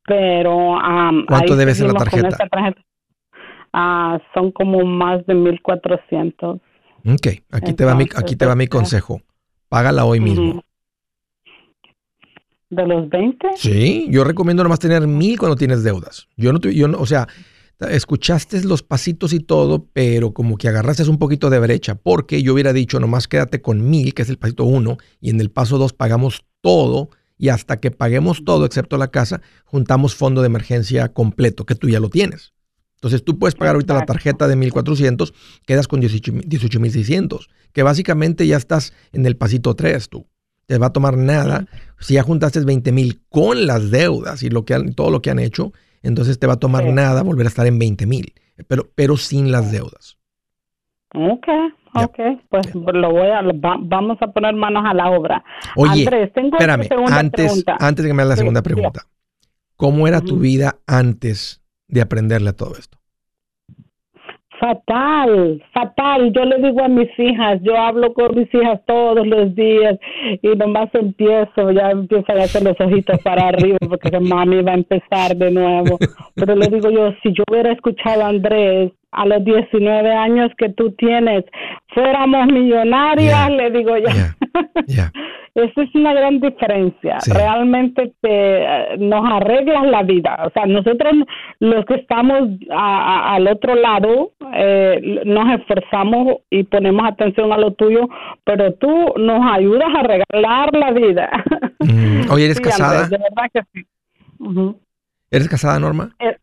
pero 0.04 0.76
¿Cuánto 1.28 1.52
ahí 1.52 1.58
debes 1.58 1.80
en 1.80 1.88
la 1.88 1.94
tarjeta? 1.94 2.36
Ah, 3.72 4.18
son 4.34 4.50
como 4.50 4.84
más 4.84 5.24
de 5.26 5.34
1400. 5.34 6.60
Ok, 7.06 7.26
aquí 7.52 7.72
te 7.72 7.84
va 7.84 7.94
mi, 7.94 8.06
aquí 8.16 8.34
te 8.34 8.46
va 8.46 8.56
mi 8.56 8.66
consejo. 8.66 9.20
Págala 9.68 10.04
hoy 10.04 10.18
mismo. 10.18 10.64
¿De 12.70 12.86
los 12.86 13.08
20? 13.08 13.48
Sí, 13.56 14.06
yo 14.10 14.22
recomiendo 14.22 14.62
nomás 14.62 14.78
tener 14.78 15.06
mil 15.06 15.38
cuando 15.38 15.56
tienes 15.56 15.82
deudas. 15.82 16.28
Yo 16.36 16.52
no, 16.52 16.60
yo 16.60 16.86
no, 16.86 16.98
o 16.98 17.06
sea, 17.06 17.26
escuchaste 17.88 18.62
los 18.64 18.84
pasitos 18.84 19.32
y 19.32 19.40
todo, 19.40 19.88
pero 19.92 20.32
como 20.32 20.56
que 20.56 20.68
agarraste 20.68 21.08
un 21.08 21.18
poquito 21.18 21.50
de 21.50 21.58
brecha, 21.58 21.96
porque 21.96 22.42
yo 22.42 22.54
hubiera 22.54 22.72
dicho 22.72 23.00
nomás 23.00 23.26
quédate 23.26 23.60
con 23.60 23.90
mil, 23.90 24.14
que 24.14 24.22
es 24.22 24.28
el 24.28 24.38
pasito 24.38 24.64
uno, 24.64 24.98
y 25.20 25.30
en 25.30 25.40
el 25.40 25.50
paso 25.50 25.78
dos 25.78 25.92
pagamos 25.92 26.44
todo, 26.60 27.10
y 27.36 27.48
hasta 27.48 27.80
que 27.80 27.90
paguemos 27.90 28.44
todo, 28.44 28.66
excepto 28.66 28.98
la 28.98 29.10
casa, 29.10 29.40
juntamos 29.64 30.14
fondo 30.14 30.42
de 30.42 30.46
emergencia 30.46 31.12
completo, 31.12 31.64
que 31.66 31.74
tú 31.74 31.88
ya 31.88 31.98
lo 31.98 32.08
tienes. 32.08 32.52
Entonces 32.96 33.24
tú 33.24 33.38
puedes 33.38 33.54
pagar 33.54 33.76
ahorita 33.76 33.94
la 33.94 34.04
tarjeta 34.04 34.46
de 34.46 34.56
1400, 34.56 35.32
quedas 35.66 35.88
con 35.88 36.00
18,000 36.00 36.44
18,600, 36.46 37.48
que 37.72 37.82
básicamente 37.82 38.46
ya 38.46 38.58
estás 38.58 38.92
en 39.12 39.24
el 39.24 39.36
pasito 39.36 39.74
3 39.74 40.08
tú. 40.10 40.28
Te 40.70 40.78
va 40.78 40.86
a 40.86 40.92
tomar 40.92 41.16
nada. 41.16 41.66
Si 41.98 42.14
ya 42.14 42.22
juntaste 42.22 42.60
20 42.60 42.92
mil 42.92 43.22
con 43.28 43.66
las 43.66 43.90
deudas 43.90 44.44
y 44.44 44.50
lo 44.50 44.64
que 44.64 44.74
han- 44.74 44.92
todo 44.94 45.10
lo 45.10 45.20
que 45.20 45.28
han 45.30 45.40
hecho, 45.40 45.72
entonces 46.00 46.38
te 46.38 46.46
va 46.46 46.52
a 46.52 46.58
tomar 46.60 46.84
Sí. 46.84 46.92
nada 46.92 47.24
volver 47.24 47.44
a 47.46 47.48
estar 47.48 47.66
en 47.66 47.76
20 47.76 48.06
mil, 48.06 48.32
pero, 48.68 48.88
pero 48.94 49.16
sin 49.16 49.50
las 49.50 49.72
deudas. 49.72 50.16
Ok, 51.12 51.44
Ya. 51.96 52.04
ok, 52.04 52.18
pues 52.48 52.72
lo 52.72 53.10
voy 53.10 53.26
a, 53.30 53.42
va- 53.42 53.78
vamos 53.80 54.18
a 54.20 54.28
poner 54.28 54.54
manos 54.54 54.84
a 54.86 54.94
la 54.94 55.10
obra. 55.10 55.42
Oye, 55.74 56.04
Andrés, 56.04 56.32
tengo 56.34 56.50
espérame, 56.56 56.84
segunda 56.86 57.18
antes, 57.18 57.46
pregunta. 57.46 57.76
antes 57.80 58.04
de 58.04 58.08
que 58.08 58.14
me 58.14 58.22
hagas 58.22 58.28
la 58.28 58.36
Sí, 58.36 58.40
segunda 58.42 58.62
pregunta. 58.62 59.02
¿Cómo 59.74 60.06
era 60.06 60.20
tu 60.20 60.36
vida 60.38 60.76
antes 60.86 61.62
de 61.88 62.00
aprenderle 62.00 62.50
a 62.50 62.52
todo 62.52 62.76
esto? 62.76 62.99
Fatal, 64.60 65.62
fatal. 65.72 66.32
Yo 66.34 66.44
le 66.44 66.58
digo 66.58 66.84
a 66.84 66.88
mis 66.88 67.08
hijas, 67.18 67.58
yo 67.62 67.78
hablo 67.78 68.12
con 68.12 68.36
mis 68.36 68.52
hijas 68.54 68.78
todos 68.86 69.26
los 69.26 69.54
días 69.54 69.98
y 70.42 70.48
nomás 70.48 70.90
empiezo, 70.92 71.70
ya 71.70 71.90
empiezo 71.90 72.30
a 72.30 72.42
hacer 72.42 72.62
los 72.62 72.78
ojitos 72.78 73.18
para 73.22 73.48
arriba 73.48 73.78
porque 73.88 74.20
mami 74.20 74.60
va 74.60 74.72
a 74.72 74.74
empezar 74.74 75.34
de 75.34 75.50
nuevo. 75.50 75.98
Pero 76.34 76.54
le 76.56 76.68
digo 76.68 76.90
yo, 76.90 77.12
si 77.22 77.32
yo 77.32 77.42
hubiera 77.50 77.72
escuchado 77.72 78.22
a 78.22 78.28
Andrés 78.28 78.92
a 79.12 79.24
los 79.24 79.42
19 79.44 80.12
años 80.12 80.50
que 80.58 80.68
tú 80.68 80.92
tienes, 80.92 81.44
fuéramos 81.94 82.46
millonarias, 82.48 83.50
le 83.50 83.70
digo 83.70 83.96
yo. 83.96 84.08
Esa 85.62 85.82
es 85.82 85.94
una 85.94 86.12
gran 86.14 86.40
diferencia. 86.40 87.18
Realmente 87.26 88.12
te, 88.20 88.96
nos 88.98 89.24
arreglas 89.24 89.86
la 89.86 90.02
vida. 90.02 90.42
O 90.46 90.50
sea, 90.50 90.66
nosotros 90.66 91.12
los 91.60 91.84
que 91.86 91.94
estamos 91.94 92.50
al 92.70 93.46
otro 93.48 93.74
lado 93.74 94.32
eh, 94.54 95.22
nos 95.24 95.60
esforzamos 95.60 96.38
y 96.50 96.64
ponemos 96.64 97.06
atención 97.06 97.52
a 97.52 97.58
lo 97.58 97.72
tuyo, 97.72 98.08
pero 98.44 98.72
tú 98.74 99.14
nos 99.16 99.40
ayudas 99.52 99.88
a 99.96 100.02
regalar 100.02 100.74
la 100.74 100.90
vida. 100.92 101.30
Mm. 101.80 102.30
Oye, 102.30 102.46
¿eres 102.46 102.60
casada? 102.60 103.08
de 103.08 103.18
verdad 103.18 103.50
que 103.52 103.60
sí. 103.72 103.86
¿Eres 105.30 105.48
casada, 105.48 105.78
Norma? 105.78 106.10
Eh, 106.18 106.36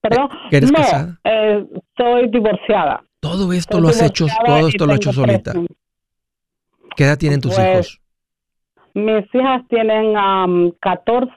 Perdón. 0.00 0.28
¿Eres 0.50 0.72
casada? 0.72 1.18
Eh, 1.24 1.64
soy 1.96 2.28
divorciada. 2.28 3.04
Todo 3.20 3.52
esto 3.52 3.80
lo 3.80 3.88
has 3.88 4.02
hecho, 4.02 4.26
todo 4.46 4.68
esto 4.68 4.86
lo 4.86 4.92
has 4.92 4.96
hecho 4.96 5.12
solita. 5.12 5.52
¿Qué 6.96 7.04
edad 7.04 7.18
tienen 7.18 7.40
tus 7.40 7.54
pues, 7.54 7.68
hijos? 7.68 8.00
Mis 8.94 9.34
hijas 9.34 9.62
tienen 9.68 10.14
14, 10.80 11.32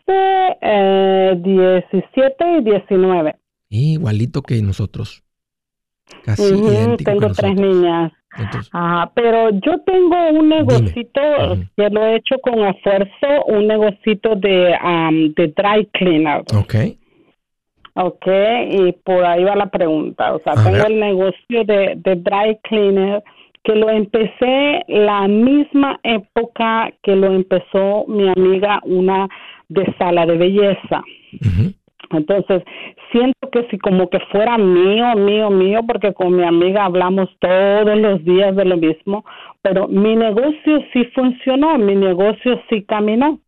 eh, 0.61 1.35
17 1.37 2.57
y 2.59 2.63
19. 2.63 3.35
Igualito 3.69 4.41
que 4.41 4.61
nosotros. 4.61 5.23
Casi 6.23 6.53
Tengo 7.03 7.31
tres 7.31 7.55
niñas. 7.55 8.11
pero 9.13 9.49
yo 9.51 9.79
tengo 9.85 10.29
un 10.31 10.49
negocito 10.49 11.21
que 11.77 11.89
lo 11.89 12.05
he 12.05 12.15
hecho 12.15 12.37
con 12.41 12.59
esfuerzo, 12.65 13.45
un 13.47 13.67
negocito 13.67 14.35
de, 14.35 14.75
de 15.35 15.53
dry 15.55 15.85
cleaner. 15.93 16.43
Ok. 16.55 16.75
Ok, 17.95 18.25
y 18.71 18.91
por 19.03 19.23
ahí 19.23 19.43
va 19.43 19.55
la 19.55 19.69
pregunta. 19.69 20.33
O 20.33 20.39
sea, 20.39 20.55
tengo 20.55 20.87
el 20.87 20.99
negocio 20.99 21.63
de, 21.63 21.93
de 21.97 22.15
dry 22.15 22.57
cleaner 22.63 23.23
que 23.63 23.75
lo 23.75 23.89
empecé 23.89 24.83
la 24.87 25.27
misma 25.27 25.99
época 26.03 26.91
que 27.01 27.15
lo 27.15 27.27
empezó 27.27 28.05
mi 28.07 28.29
amiga, 28.29 28.81
una 28.83 29.27
de 29.69 29.85
sala 29.97 30.25
de 30.25 30.37
belleza. 30.37 31.03
Entonces, 32.11 32.63
siento 33.11 33.49
que 33.51 33.65
si 33.69 33.77
como 33.77 34.09
que 34.09 34.19
fuera 34.31 34.57
mío, 34.57 35.15
mío, 35.15 35.49
mío, 35.49 35.79
porque 35.87 36.13
con 36.13 36.35
mi 36.35 36.43
amiga 36.43 36.85
hablamos 36.85 37.29
todos 37.39 37.97
los 37.97 38.23
días 38.23 38.55
de 38.55 38.65
lo 38.65 38.77
mismo, 38.77 39.25
pero 39.61 39.87
mi 39.87 40.15
negocio 40.15 40.83
sí 40.91 41.05
funcionó, 41.15 41.77
mi 41.77 41.95
negocio 41.95 42.61
sí 42.69 42.83
caminó. 42.83 43.39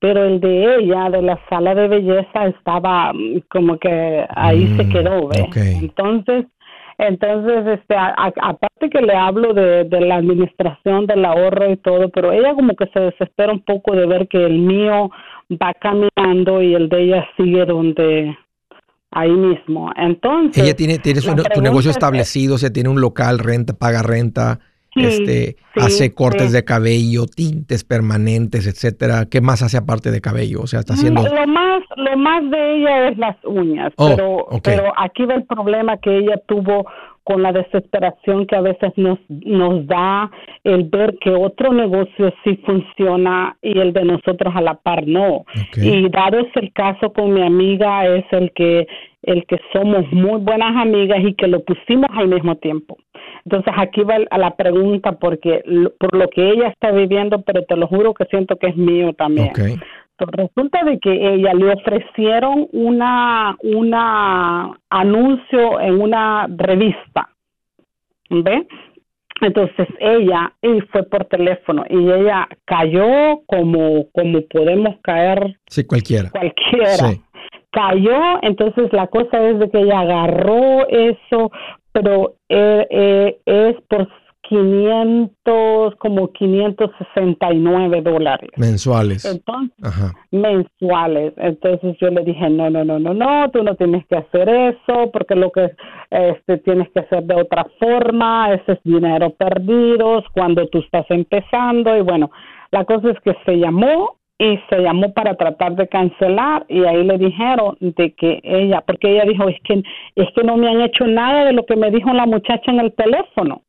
Pero 0.00 0.24
el 0.24 0.40
de 0.40 0.76
ella, 0.76 1.10
de 1.10 1.22
la 1.22 1.40
sala 1.48 1.74
de 1.74 1.88
belleza, 1.88 2.46
estaba 2.46 3.12
mm, 3.12 3.40
como 3.50 3.78
que 3.78 4.24
ahí 4.28 4.68
se 4.76 4.84
mm, 4.84 4.92
quedó, 4.92 5.28
¿ves? 5.28 5.82
Entonces, 5.82 6.46
entonces, 6.98 7.78
este, 7.78 7.94
aparte 7.96 8.90
que 8.90 9.00
le 9.00 9.14
hablo 9.14 9.54
de, 9.54 9.86
la 9.88 10.16
administración 10.16 11.06
del 11.06 11.24
ahorro 11.24 11.70
y 11.70 11.76
todo, 11.76 12.08
pero 12.08 12.32
ella 12.32 12.54
como 12.54 12.74
que 12.74 12.86
se 12.88 12.98
desespera 12.98 13.52
un 13.52 13.64
poco 13.64 13.94
de 13.94 14.06
ver 14.06 14.26
que 14.26 14.44
el 14.44 14.58
mío 14.58 15.08
va 15.50 15.72
caminando 15.74 16.60
y 16.60 16.74
el 16.74 16.88
de 16.88 17.02
ella 17.04 17.24
sigue 17.36 17.64
donde 17.66 18.36
ahí 19.12 19.30
mismo. 19.30 19.92
Entonces, 19.96 20.60
ella 20.62 20.74
tiene, 20.74 20.98
tiene 20.98 21.20
su, 21.20 21.36
tu 21.36 21.60
negocio 21.60 21.92
establecido, 21.92 22.56
o 22.56 22.58
sea, 22.58 22.72
tiene 22.72 22.88
un 22.88 23.00
local, 23.00 23.38
renta, 23.38 23.74
paga 23.74 24.02
renta, 24.02 24.58
este, 24.94 25.56
hace 25.76 26.14
cortes 26.14 26.52
de 26.52 26.64
cabello, 26.64 27.26
tintes 27.26 27.84
permanentes, 27.84 28.66
etcétera. 28.66 29.26
¿Qué 29.30 29.40
más 29.40 29.62
hace 29.62 29.76
aparte 29.76 30.10
de 30.10 30.20
cabello? 30.20 30.62
O 30.62 30.66
sea, 30.66 30.80
está 30.80 30.94
haciendo. 30.94 31.22
Lo 31.22 31.46
más, 31.46 31.82
lo 31.96 32.16
más 32.16 32.50
de 32.50 32.76
ella 32.76 33.08
es 33.08 33.18
las 33.18 33.36
uñas, 33.44 33.92
oh, 33.96 34.08
pero, 34.08 34.46
pero 34.62 34.92
aquí 34.96 35.24
va 35.24 35.34
el 35.34 35.44
problema 35.44 35.96
que 35.98 36.18
ella 36.18 36.40
tuvo 36.46 36.86
con 37.28 37.42
la 37.42 37.52
desesperación 37.52 38.46
que 38.46 38.56
a 38.56 38.62
veces 38.62 38.90
nos, 38.96 39.18
nos 39.28 39.86
da 39.86 40.30
el 40.64 40.84
ver 40.84 41.18
que 41.20 41.30
otro 41.30 41.74
negocio 41.74 42.32
sí 42.42 42.58
funciona 42.64 43.54
y 43.60 43.78
el 43.78 43.92
de 43.92 44.02
nosotros 44.06 44.54
a 44.56 44.62
la 44.62 44.76
par 44.76 45.06
no. 45.06 45.44
Y 45.76 46.08
dado 46.08 46.38
es 46.38 46.46
el 46.54 46.72
caso 46.72 47.12
con 47.12 47.34
mi 47.34 47.42
amiga, 47.42 48.06
es 48.06 48.24
el 48.30 48.50
que, 48.52 48.86
el 49.24 49.44
que 49.44 49.58
somos 49.74 50.10
muy 50.10 50.40
buenas 50.40 50.74
amigas 50.74 51.18
y 51.22 51.34
que 51.34 51.48
lo 51.48 51.62
pusimos 51.64 52.08
al 52.14 52.28
mismo 52.28 52.56
tiempo. 52.56 52.96
Entonces 53.48 53.72
aquí 53.78 54.02
va 54.02 54.18
a 54.30 54.36
la 54.36 54.56
pregunta 54.56 55.12
porque 55.12 55.62
por 55.98 56.14
lo 56.14 56.28
que 56.28 56.50
ella 56.50 56.68
está 56.68 56.90
viviendo, 56.90 57.40
pero 57.40 57.64
te 57.64 57.76
lo 57.76 57.86
juro 57.86 58.12
que 58.12 58.26
siento 58.26 58.56
que 58.56 58.66
es 58.66 58.76
mío 58.76 59.14
también. 59.14 59.52
resulta 60.18 60.84
de 60.84 60.98
que 60.98 61.10
ella 61.10 61.54
le 61.54 61.72
ofrecieron 61.72 62.68
una 62.72 63.56
una 63.62 64.78
anuncio 64.90 65.80
en 65.80 65.98
una 65.98 66.46
revista, 66.46 67.30
¿ve? 68.28 68.66
Entonces 69.40 69.88
ella 69.98 70.52
y 70.60 70.82
fue 70.92 71.04
por 71.04 71.24
teléfono 71.24 71.84
y 71.88 71.96
ella 71.96 72.48
cayó 72.66 73.40
como 73.46 74.10
como 74.12 74.42
podemos 74.42 74.96
caer. 75.02 75.56
Sí, 75.68 75.86
cualquiera. 75.86 76.28
Cualquiera. 76.28 77.14
Cayó, 77.70 78.20
entonces 78.42 78.92
la 78.92 79.06
cosa 79.08 79.42
es 79.48 79.58
de 79.58 79.70
que 79.70 79.80
ella 79.80 80.00
agarró 80.00 80.88
eso, 80.88 81.50
pero 81.92 82.34
eh, 82.48 82.86
eh, 82.90 83.38
es 83.44 83.76
por 83.88 84.08
500, 84.48 85.96
como 85.96 86.32
569 86.32 88.00
dólares. 88.02 88.50
Mensuales. 88.56 89.24
Entonces, 89.24 89.76
mensuales. 90.30 91.34
Entonces 91.36 91.96
yo 92.00 92.08
le 92.08 92.24
dije, 92.24 92.48
no, 92.48 92.70
no, 92.70 92.84
no, 92.84 92.98
no, 92.98 93.12
no, 93.12 93.50
tú 93.50 93.62
no 93.62 93.74
tienes 93.74 94.06
que 94.06 94.16
hacer 94.16 94.48
eso, 94.48 95.10
porque 95.12 95.34
lo 95.34 95.50
que 95.52 95.72
este, 96.10 96.58
tienes 96.58 96.88
que 96.92 97.00
hacer 97.00 97.24
de 97.24 97.34
otra 97.34 97.66
forma, 97.78 98.54
ese 98.54 98.72
es 98.72 98.78
dinero 98.84 99.30
perdido 99.30 100.24
cuando 100.32 100.66
tú 100.68 100.78
estás 100.78 101.04
empezando. 101.10 101.94
Y 101.96 102.00
bueno, 102.00 102.30
la 102.70 102.84
cosa 102.86 103.10
es 103.10 103.20
que 103.20 103.36
se 103.44 103.58
llamó 103.58 104.17
y 104.38 104.58
se 104.70 104.78
llamó 104.80 105.12
para 105.12 105.34
tratar 105.34 105.74
de 105.74 105.88
cancelar 105.88 106.64
y 106.68 106.84
ahí 106.84 107.02
le 107.02 107.18
dijeron 107.18 107.76
de 107.80 108.12
que 108.12 108.40
ella, 108.44 108.82
porque 108.86 109.10
ella 109.10 109.24
dijo, 109.24 109.48
es 109.48 109.60
que, 109.64 109.82
es 110.14 110.28
que 110.34 110.44
no 110.44 110.56
me 110.56 110.68
han 110.68 110.80
hecho 110.80 111.06
nada 111.06 111.44
de 111.44 111.52
lo 111.52 111.66
que 111.66 111.74
me 111.74 111.90
dijo 111.90 112.12
la 112.12 112.26
muchacha 112.26 112.70
en 112.70 112.78
el 112.78 112.92
teléfono. 112.92 113.62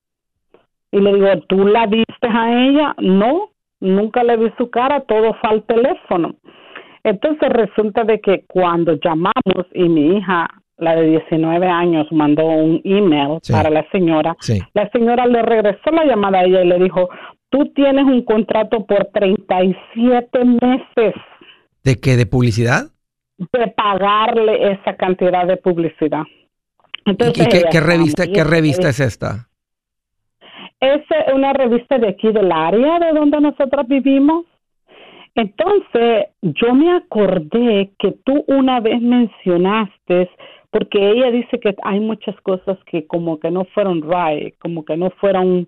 Y 0.91 0.99
le 0.99 1.13
digo, 1.13 1.27
¿tú 1.47 1.67
la 1.67 1.87
viste 1.87 2.27
a 2.27 2.67
ella? 2.67 2.95
No, 2.99 3.49
nunca 3.79 4.23
le 4.23 4.37
vi 4.37 4.51
su 4.57 4.69
cara, 4.69 5.01
todo 5.01 5.33
fue 5.41 5.49
al 5.49 5.63
teléfono. 5.63 6.35
Entonces 7.03 7.49
resulta 7.49 8.03
de 8.03 8.19
que 8.21 8.45
cuando 8.47 8.93
llamamos 8.93 9.65
y 9.73 9.89
mi 9.89 10.17
hija, 10.17 10.47
la 10.77 10.95
de 10.95 11.07
19 11.09 11.67
años, 11.67 12.07
mandó 12.11 12.45
un 12.45 12.81
email 12.83 13.39
para 13.51 13.69
la 13.69 13.85
señora, 13.91 14.35
la 14.73 14.89
señora 14.89 15.25
le 15.25 15.41
regresó 15.41 15.91
la 15.91 16.05
llamada 16.05 16.39
a 16.39 16.43
ella 16.43 16.63
y 16.63 16.67
le 16.67 16.79
dijo, 16.79 17.09
tú 17.49 17.65
tienes 17.73 18.05
un 18.05 18.23
contrato 18.23 18.85
por 18.85 19.05
37 19.13 20.45
meses. 20.45 21.13
¿De 21.83 21.99
qué? 21.99 22.15
¿De 22.15 22.25
publicidad? 22.25 22.87
De 23.37 23.67
pagarle 23.67 24.73
esa 24.73 24.95
cantidad 24.95 25.45
de 25.47 25.57
publicidad. 25.57 26.23
Entonces, 27.05 27.47
¿Y, 27.47 27.69
qué, 27.71 27.79
revista, 27.79 28.27
qué 28.27 28.43
revista 28.43 28.89
es 28.89 28.99
esta? 28.99 29.47
Es 30.79 31.01
una 31.33 31.53
revista 31.53 31.97
de 31.97 32.09
aquí 32.09 32.31
del 32.31 32.51
área 32.51 32.99
de 32.99 33.11
donde 33.13 33.41
nosotros 33.41 33.87
vivimos. 33.87 34.45
Entonces, 35.35 36.27
yo 36.41 36.73
me 36.73 36.97
acordé 36.97 37.91
que 37.97 38.11
tú 38.23 38.43
una 38.47 38.79
vez 38.79 39.01
mencionaste, 39.01 40.29
porque 40.69 41.11
ella 41.11 41.31
dice 41.31 41.59
que 41.59 41.75
hay 41.83 41.99
muchas 41.99 42.35
cosas 42.41 42.77
que 42.85 43.07
como 43.07 43.39
que 43.39 43.49
no 43.49 43.65
fueron 43.73 44.01
right, 44.01 44.55
como 44.59 44.83
que 44.85 44.97
no 44.97 45.09
fueron 45.11 45.67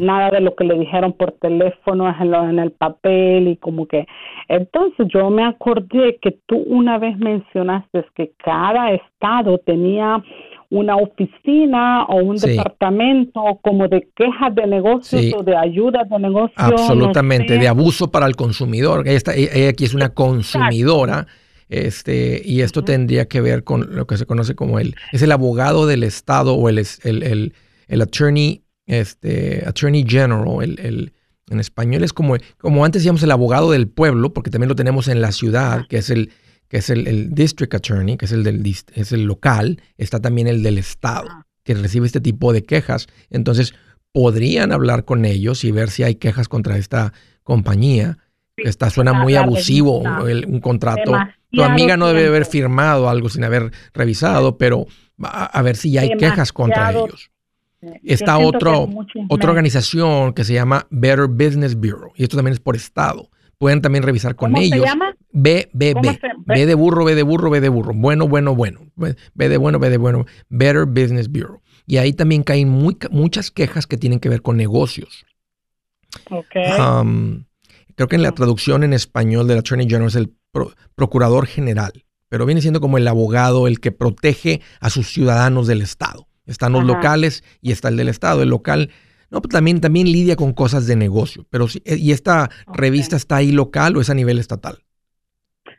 Nada 0.00 0.30
de 0.30 0.40
lo 0.40 0.54
que 0.54 0.64
le 0.64 0.78
dijeron 0.78 1.12
por 1.12 1.32
teléfono 1.32 2.08
es 2.10 2.16
en, 2.20 2.58
el 2.58 2.72
papel 2.72 3.48
y 3.48 3.56
como 3.56 3.86
que... 3.86 4.06
Entonces 4.48 5.06
yo 5.12 5.30
me 5.30 5.44
acordé 5.44 6.18
que 6.20 6.38
tú 6.46 6.58
una 6.66 6.98
vez 6.98 7.16
mencionaste 7.18 8.04
que 8.14 8.32
cada 8.44 8.92
estado 8.92 9.58
tenía 9.58 10.22
una 10.70 10.96
oficina 10.96 12.04
o 12.04 12.16
un 12.16 12.36
departamento 12.36 13.58
como 13.62 13.88
de 13.88 14.08
quejas 14.14 14.54
de 14.54 14.66
negocios 14.66 15.34
o 15.36 15.42
de 15.42 15.56
ayuda 15.56 16.04
de 16.04 16.18
negocios. 16.18 16.56
Absolutamente, 16.56 17.58
de 17.58 17.68
abuso 17.68 18.10
para 18.10 18.26
el 18.26 18.36
consumidor. 18.36 19.06
Ella, 19.06 19.16
está, 19.16 19.34
ella 19.34 19.70
aquí 19.70 19.84
es 19.84 19.94
una 19.94 20.10
consumidora. 20.10 21.26
Este, 21.68 22.42
y 22.44 22.62
esto 22.62 22.82
tendría 22.82 23.26
que 23.26 23.40
ver 23.40 23.62
con 23.62 23.94
lo 23.94 24.06
que 24.06 24.16
se 24.16 24.26
conoce 24.26 24.56
como 24.56 24.80
el, 24.80 24.96
es 25.12 25.22
el 25.22 25.30
abogado 25.30 25.86
del 25.86 26.02
Estado 26.02 26.54
o 26.54 26.68
el, 26.68 26.78
el, 26.78 27.22
el, 27.22 27.52
el 27.86 28.02
attorney 28.02 28.62
este, 28.86 29.64
Attorney 29.66 30.04
General, 30.06 30.62
el, 30.62 31.12
en 31.48 31.60
español 31.60 32.04
es 32.04 32.12
como, 32.12 32.36
como 32.58 32.84
antes 32.84 33.02
decíamos 33.02 33.22
el 33.22 33.30
abogado 33.30 33.70
del 33.72 33.88
pueblo, 33.88 34.32
porque 34.32 34.50
también 34.50 34.68
lo 34.68 34.76
tenemos 34.76 35.08
en 35.08 35.20
la 35.20 35.32
ciudad, 35.32 35.86
que 35.88 35.98
es 35.98 36.10
el 36.10 36.30
que 36.70 36.78
es 36.78 36.88
el, 36.88 37.34
district 37.34 37.74
attorney, 37.74 38.16
que 38.16 38.26
es 38.26 38.32
el, 38.32 38.44
del, 38.44 38.64
es 38.94 39.10
el 39.10 39.24
local, 39.24 39.82
está 39.98 40.20
también 40.20 40.46
el 40.46 40.62
del 40.62 40.78
estado, 40.78 41.28
que 41.64 41.74
recibe 41.74 42.06
este 42.06 42.20
tipo 42.20 42.52
de 42.52 42.64
quejas. 42.64 43.08
Entonces, 43.28 43.74
podrían 44.12 44.70
hablar 44.70 45.04
con 45.04 45.24
ellos 45.24 45.64
y 45.64 45.72
ver 45.72 45.90
si 45.90 46.04
hay 46.04 46.14
quejas 46.14 46.48
contra 46.48 46.76
esta 46.76 47.12
compañía. 47.42 48.18
está, 48.56 48.88
suena 48.88 49.12
muy 49.12 49.34
abusivo 49.34 49.98
un 49.98 50.60
contrato. 50.60 51.18
tu 51.50 51.64
amiga 51.64 51.96
no 51.96 52.06
debe 52.06 52.28
haber 52.28 52.46
firmado 52.46 53.08
algo 53.08 53.28
sin 53.28 53.42
haber 53.42 53.72
revisado, 53.92 54.56
pero 54.56 54.86
a, 55.20 55.60
ver 55.62 55.74
si 55.74 55.98
hay 55.98 56.16
quejas 56.16 56.52
contra 56.52 56.92
ellos. 56.92 57.32
Está 58.02 58.38
otro, 58.38 58.88
otra 59.28 59.50
organización 59.50 60.34
que 60.34 60.44
se 60.44 60.54
llama 60.54 60.86
Better 60.90 61.26
Business 61.26 61.74
Bureau 61.74 62.12
y 62.14 62.24
esto 62.24 62.36
también 62.36 62.52
es 62.52 62.60
por 62.60 62.76
estado 62.76 63.30
pueden 63.60 63.82
también 63.82 64.02
revisar 64.02 64.36
con 64.36 64.52
¿Cómo 64.52 64.62
ellos. 64.62 64.80
Se 64.80 64.86
llama? 64.86 65.14
B, 65.32 65.68
B, 65.74 65.94
B. 66.02 66.18
B 66.46 66.66
de 66.66 66.74
burro, 66.74 67.04
B 67.04 67.14
de 67.14 67.22
burro, 67.22 67.50
B 67.50 67.60
de 67.60 67.68
burro. 67.68 67.92
Bueno, 67.94 68.26
bueno, 68.26 68.56
bueno. 68.56 68.80
B 68.96 69.48
de 69.48 69.56
bueno, 69.58 69.78
B 69.78 69.90
de 69.90 69.98
bueno. 69.98 70.24
Better 70.48 70.86
Business 70.86 71.30
Bureau. 71.30 71.60
Y 71.86 71.98
ahí 71.98 72.14
también 72.14 72.42
caen 72.42 72.70
muchas 72.70 73.50
quejas 73.50 73.86
que 73.86 73.98
tienen 73.98 74.18
que 74.18 74.30
ver 74.30 74.40
con 74.40 74.56
negocios. 74.56 75.26
Okay. 76.30 76.72
Um, 76.80 77.44
creo 77.96 78.08
que 78.08 78.16
en 78.16 78.22
la 78.22 78.32
traducción 78.32 78.82
en 78.82 78.94
español 78.94 79.46
del 79.46 79.58
Attorney 79.58 79.86
General 79.86 80.08
es 80.08 80.16
el 80.16 80.32
procurador 80.94 81.46
general, 81.46 81.92
pero 82.30 82.46
viene 82.46 82.62
siendo 82.62 82.80
como 82.80 82.96
el 82.96 83.06
abogado, 83.06 83.68
el 83.68 83.78
que 83.78 83.92
protege 83.92 84.62
a 84.80 84.88
sus 84.88 85.12
ciudadanos 85.12 85.66
del 85.66 85.82
Estado. 85.82 86.29
Están 86.50 86.72
los 86.72 86.84
locales 86.84 87.44
y 87.62 87.72
está 87.72 87.88
el 87.88 87.96
del 87.96 88.08
Estado. 88.08 88.42
El 88.42 88.50
local 88.50 88.90
no, 89.30 89.40
pues 89.40 89.52
también, 89.52 89.80
también 89.80 90.10
lidia 90.10 90.36
con 90.36 90.52
cosas 90.52 90.86
de 90.86 90.96
negocio. 90.96 91.46
Pero 91.50 91.66
eh, 91.84 91.96
¿y 91.96 92.10
esta 92.12 92.50
revista 92.66 93.16
está 93.16 93.36
ahí 93.36 93.52
local 93.52 93.96
o 93.96 94.00
es 94.00 94.10
a 94.10 94.14
nivel 94.14 94.38
estatal? 94.38 94.78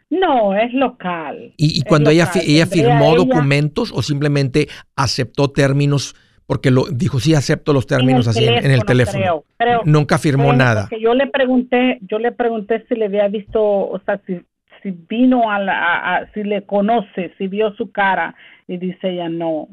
No, 0.09 0.55
es 0.55 0.73
local. 0.73 1.53
¿Y, 1.57 1.83
cuando 1.83 2.09
ella, 2.09 2.29
ella 2.35 2.65
firmó 2.65 3.15
documentos 3.15 3.91
o 3.93 4.01
simplemente 4.01 4.67
aceptó 4.95 5.51
términos 5.51 6.15
porque 6.45 6.69
lo 6.69 6.83
dijo, 6.91 7.21
sí, 7.21 7.33
acepto 7.33 7.71
los 7.71 7.87
términos 7.87 8.27
así 8.27 8.43
en 8.45 8.71
el 8.71 8.83
teléfono? 8.83 9.45
Nunca 9.85 10.17
firmó 10.17 10.51
nada. 10.51 10.89
Yo 11.01 11.13
le 11.13 11.27
pregunté, 11.27 11.97
yo 12.01 12.19
le 12.19 12.33
pregunté 12.33 12.85
si 12.89 12.95
le 12.95 13.05
había 13.05 13.29
visto, 13.29 13.61
o 13.63 14.01
sea, 14.05 14.19
si, 14.27 14.41
si 14.83 14.91
vino 14.91 15.49
a, 15.49 15.59
la, 15.59 16.29
si 16.33 16.43
le 16.43 16.65
conoce, 16.65 17.33
si 17.37 17.47
vio 17.47 17.73
su 17.75 17.91
cara 17.91 18.35
y 18.67 18.75
dice 18.77 19.11
ella 19.11 19.29
no. 19.29 19.69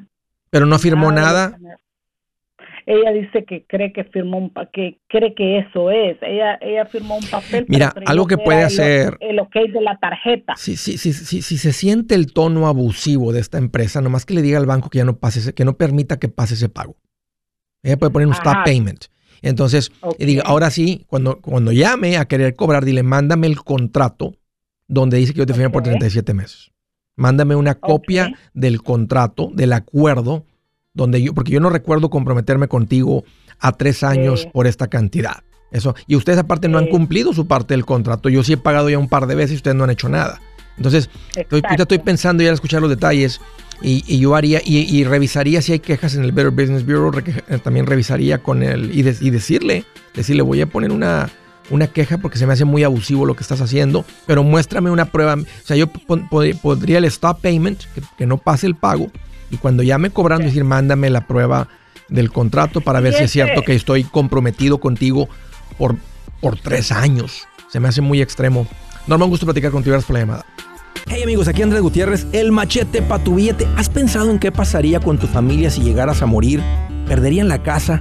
Pero 0.51 0.67
no 0.67 0.79
firmó 0.79 1.13
nada 1.13 1.59
ella 2.89 3.13
dice 3.13 3.45
que 3.45 3.67
cree 3.67 3.93
que 3.93 4.05
firmó 4.05 4.39
un 4.39 4.53
que 4.73 4.99
cree 5.09 5.35
que 5.35 5.59
eso 5.59 5.91
es. 5.91 6.17
Ella 6.23 6.59
ella 6.63 6.87
firmó 6.87 7.19
un 7.19 7.27
papel. 7.27 7.67
Mira, 7.69 7.93
algo 8.07 8.27
que 8.27 8.39
puede 8.39 8.63
hacer. 8.65 9.19
El, 9.21 9.39
ok 9.41 9.55
de 9.71 9.83
la 9.83 9.99
tarjeta. 9.99 10.55
Si 10.57 10.79
sí, 10.79 10.97
sí, 10.97 11.13
sí, 11.13 11.43
sí, 11.43 11.59
se 11.59 11.73
siente 11.75 12.15
el 12.15 12.33
tono 12.33 12.67
abusivo 12.67 13.35
de 13.35 13.41
esta 13.41 13.59
empresa, 13.59 14.01
nomás 14.01 14.25
que 14.25 14.33
le 14.33 14.41
diga 14.41 14.57
al 14.57 14.65
banco 14.65 14.89
que 14.89 14.99
ya 14.99 15.05
no 15.05 15.19
pase, 15.19 15.53
que 15.53 15.67
no 15.67 15.77
permita 15.77 16.19
que 16.19 16.31
pase 16.31 16.55
ese 16.55 16.71
pago. 16.71 16.97
Ella 17.83 17.99
puede 17.99 18.11
poner 18.11 18.27
un 18.27 18.33
stop 18.33 18.65
payment. 18.65 19.05
Entonces, 19.43 19.93
diga, 20.19 20.45
ahora 20.47 20.71
sí, 20.71 21.05
cuando, 21.09 21.43
cuando 21.43 21.73
llame 21.73 22.17
a 22.17 22.25
querer 22.25 22.57
cobrar, 22.57 22.87
dile, 22.87 23.03
mándame 23.03 23.49
el 23.49 23.57
contrato 23.63 24.35
donde 24.87 25.19
dice 25.19 25.35
que 25.35 25.41
yo 25.41 25.47
te 25.47 25.53
firmé 25.53 25.69
por 25.69 25.83
37 25.83 26.33
meses. 26.33 26.73
Mándame 27.19 27.57
una 27.57 27.75
copia 27.75 28.33
del 28.55 28.83
contrato, 28.83 29.51
del 29.53 29.73
acuerdo 29.75 30.45
donde 30.95 31.21
yo, 31.21 31.35
porque 31.35 31.53
yo 31.53 31.61
no 31.61 31.69
recuerdo 31.69 32.11
comprometerme 32.11 32.69
contigo 32.69 33.25
a 33.59 33.73
tres 33.73 34.03
años 34.03 34.47
por 34.53 34.67
esta 34.67 34.87
cantidad. 34.87 35.43
Eso. 35.71 35.95
Y 36.07 36.17
ustedes 36.17 36.39
aparte 36.39 36.69
no 36.69 36.79
han 36.79 36.87
cumplido 36.87 37.35
su 37.35 37.47
parte 37.47 37.75
del 37.75 37.85
contrato. 37.85 38.29
Yo 38.29 38.43
sí 38.43 38.55
he 38.55 38.57
pagado 38.57 38.89
ya 38.89 38.99
un 38.99 39.09
par 39.09 39.27
de 39.27 39.35
veces 39.35 39.53
y 39.53 39.57
ustedes 39.57 39.77
no 39.77 39.85
han 39.85 39.91
hecho 39.91 40.09
nada. 40.09 40.41
Entonces, 40.77 41.11
estoy, 41.35 41.61
estoy 41.77 41.99
pensando 41.99 42.43
ya 42.43 42.51
al 42.51 42.55
escuchar 42.55 42.81
los 42.81 42.89
detalles 42.89 43.41
y, 43.83 44.19
yo 44.19 44.35
haría 44.35 44.61
y, 44.65 45.05
revisaría 45.05 45.61
si 45.61 45.73
hay 45.73 45.81
quejas 45.81 46.15
en 46.15 46.23
el 46.23 46.33
Better 46.33 46.53
Business 46.53 46.87
Bureau. 46.87 47.13
Eh, 47.49 47.59
también 47.59 47.87
revisaría 47.87 48.39
con 48.39 48.63
él 48.63 48.91
y, 48.93 49.01
y, 49.01 49.31
decirle, 49.31 49.85
decirle, 50.15 50.43
voy 50.43 50.61
a 50.61 50.67
poner 50.67 50.93
una, 50.93 51.29
una 51.71 51.87
queja 51.87 52.19
porque 52.19 52.39
se 52.39 52.47
me 52.47 52.53
hace 52.53 52.65
muy 52.65 52.85
abusivo 52.85 53.27
lo 53.27 53.37
que 53.37 53.43
estás 53.43 53.61
haciendo, 53.61 54.05
pero 54.27 54.43
muéstrame 54.43 54.91
una 54.91 55.07
prueba. 55.07 55.35
O 55.35 55.67
sea, 55.67 55.77
yo 55.77 55.87
podría 55.89 56.99
el 56.99 57.05
stop 57.05 57.41
payment, 57.41 57.83
que, 57.95 58.03
que 58.17 58.27
no 58.27 58.39
pase 58.39 58.67
el 58.67 58.75
pago, 58.75 59.11
y 59.51 59.57
cuando 59.57 59.83
ya 59.83 59.99
me 59.99 60.11
cobrando, 60.11 60.47
decir, 60.47 60.65
mándame 60.65 61.11
la 61.11 61.27
prueba 61.27 61.69
del 62.09 62.31
contrato 62.31 62.81
para 62.81 63.01
ver 63.01 63.15
si 63.15 63.25
es 63.25 63.31
cierto 63.31 63.63
que 63.63 63.75
estoy 63.75 64.05
comprometido 64.05 64.79
contigo 64.79 65.29
por, 65.77 65.97
por 66.41 66.59
tres 66.59 66.93
años. 66.93 67.47
Se 67.71 67.81
me 67.81 67.89
hace 67.89 68.01
muy 68.01 68.21
extremo. 68.21 68.67
Norma, 69.07 69.25
un 69.25 69.31
gusto 69.31 69.47
platicar 69.47 69.71
contigo. 69.71 69.93
Gracias 69.93 70.07
por 70.07 70.15
la 70.15 70.21
llamada. 70.21 70.47
Hey 71.07 71.23
amigos, 71.23 71.49
aquí 71.49 71.63
Andrés 71.63 71.81
Gutiérrez, 71.81 72.27
el 72.33 72.53
machete 72.53 73.01
para 73.03 73.23
tu 73.23 73.37
billete. 73.37 73.67
¿Has 73.77 73.89
pensado 73.89 74.31
en 74.31 74.39
qué 74.39 74.53
pasaría 74.53 75.01
con 75.01 75.19
tu 75.19 75.27
familia 75.27 75.71
si 75.71 75.81
llegaras 75.81 76.23
a 76.23 76.27
morir? 76.27 76.63
¿Perderían 77.07 77.49
la 77.49 77.63
casa? 77.63 78.01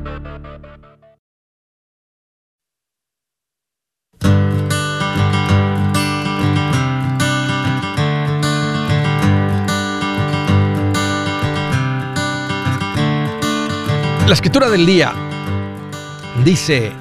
La 14.31 14.35
escritura 14.35 14.69
del 14.69 14.85
día 14.85 15.13
dice, 16.45 16.93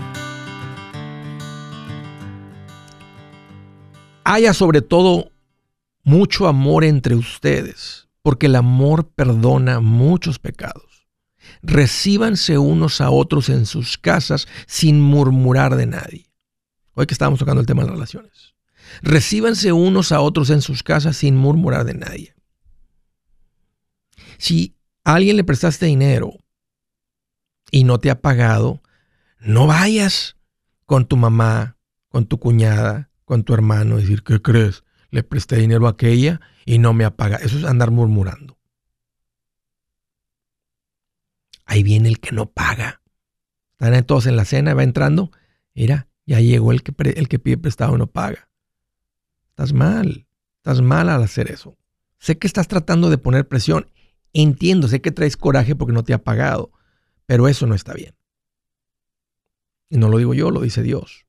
haya 4.24 4.52
sobre 4.52 4.82
todo 4.82 5.30
mucho 6.02 6.48
amor 6.48 6.82
entre 6.82 7.14
ustedes, 7.14 8.08
porque 8.22 8.46
el 8.46 8.56
amor 8.56 9.12
perdona 9.12 9.78
muchos 9.78 10.40
pecados. 10.40 11.06
Recíbanse 11.62 12.58
unos 12.58 13.00
a 13.00 13.10
otros 13.10 13.48
en 13.48 13.64
sus 13.64 13.96
casas 13.96 14.48
sin 14.66 15.00
murmurar 15.00 15.76
de 15.76 15.86
nadie. 15.86 16.26
Hoy 16.94 17.06
que 17.06 17.14
estábamos 17.14 17.38
tocando 17.38 17.60
el 17.60 17.66
tema 17.68 17.82
de 17.82 17.90
las 17.90 17.94
relaciones. 17.94 18.56
Recíbanse 19.02 19.70
unos 19.70 20.10
a 20.10 20.20
otros 20.20 20.50
en 20.50 20.62
sus 20.62 20.82
casas 20.82 21.18
sin 21.18 21.36
murmurar 21.36 21.84
de 21.84 21.94
nadie. 21.94 22.34
Si 24.36 24.74
a 25.04 25.14
alguien 25.14 25.36
le 25.36 25.44
prestaste 25.44 25.86
dinero 25.86 26.32
y 27.70 27.85
no 27.85 27.98
te 27.98 28.11
ha 28.11 28.20
pagado, 28.20 28.83
no 29.40 29.66
vayas 29.66 30.37
con 30.87 31.06
tu 31.06 31.16
mamá, 31.16 31.76
con 32.09 32.26
tu 32.26 32.38
cuñada, 32.38 33.11
con 33.24 33.44
tu 33.44 33.54
hermano 33.54 33.96
decir, 33.96 34.22
¿qué 34.22 34.42
crees? 34.42 34.85
Le 35.11 35.22
presté 35.22 35.56
dinero 35.56 35.87
a 35.87 35.90
aquella 35.90 36.40
y 36.64 36.78
no 36.78 36.92
me 36.92 37.04
apaga. 37.04 37.37
Eso 37.37 37.59
es 37.59 37.64
andar 37.64 37.90
murmurando. 37.90 38.59
Ahí 41.64 41.83
viene 41.83 42.09
el 42.09 42.18
que 42.18 42.33
no 42.33 42.46
paga. 42.50 43.00
Están 43.78 44.04
todos 44.04 44.26
en 44.26 44.37
la 44.37 44.44
cena, 44.44 44.74
va 44.74 44.83
entrando. 44.83 45.30
Mira, 45.74 46.09
ya 46.26 46.40
llegó 46.40 46.72
el 46.72 46.83
que, 46.83 46.92
el 47.12 47.28
que 47.28 47.38
pide 47.38 47.56
prestado 47.56 47.94
y 47.94 47.98
no 47.98 48.09
paga. 48.09 48.48
Estás 49.50 49.72
mal. 49.72 50.26
Estás 50.56 50.83
mal 50.83 51.09
al 51.09 51.22
hacer 51.22 51.50
eso. 51.50 51.78
Sé 52.18 52.38
que 52.38 52.46
estás 52.46 52.68
tratando 52.68 53.09
de 53.09 53.18
poner 53.18 53.48
presión. 53.48 53.90
Entiendo, 54.33 54.88
sé 54.88 55.00
que 55.00 55.11
traes 55.11 55.37
coraje 55.37 55.74
porque 55.74 55.92
no 55.92 56.02
te 56.02 56.12
ha 56.12 56.22
pagado. 56.22 56.72
Pero 57.30 57.46
eso 57.46 57.64
no 57.64 57.76
está 57.76 57.94
bien. 57.94 58.16
Y 59.88 59.98
no 59.98 60.08
lo 60.08 60.18
digo 60.18 60.34
yo, 60.34 60.50
lo 60.50 60.62
dice 60.62 60.82
Dios. 60.82 61.26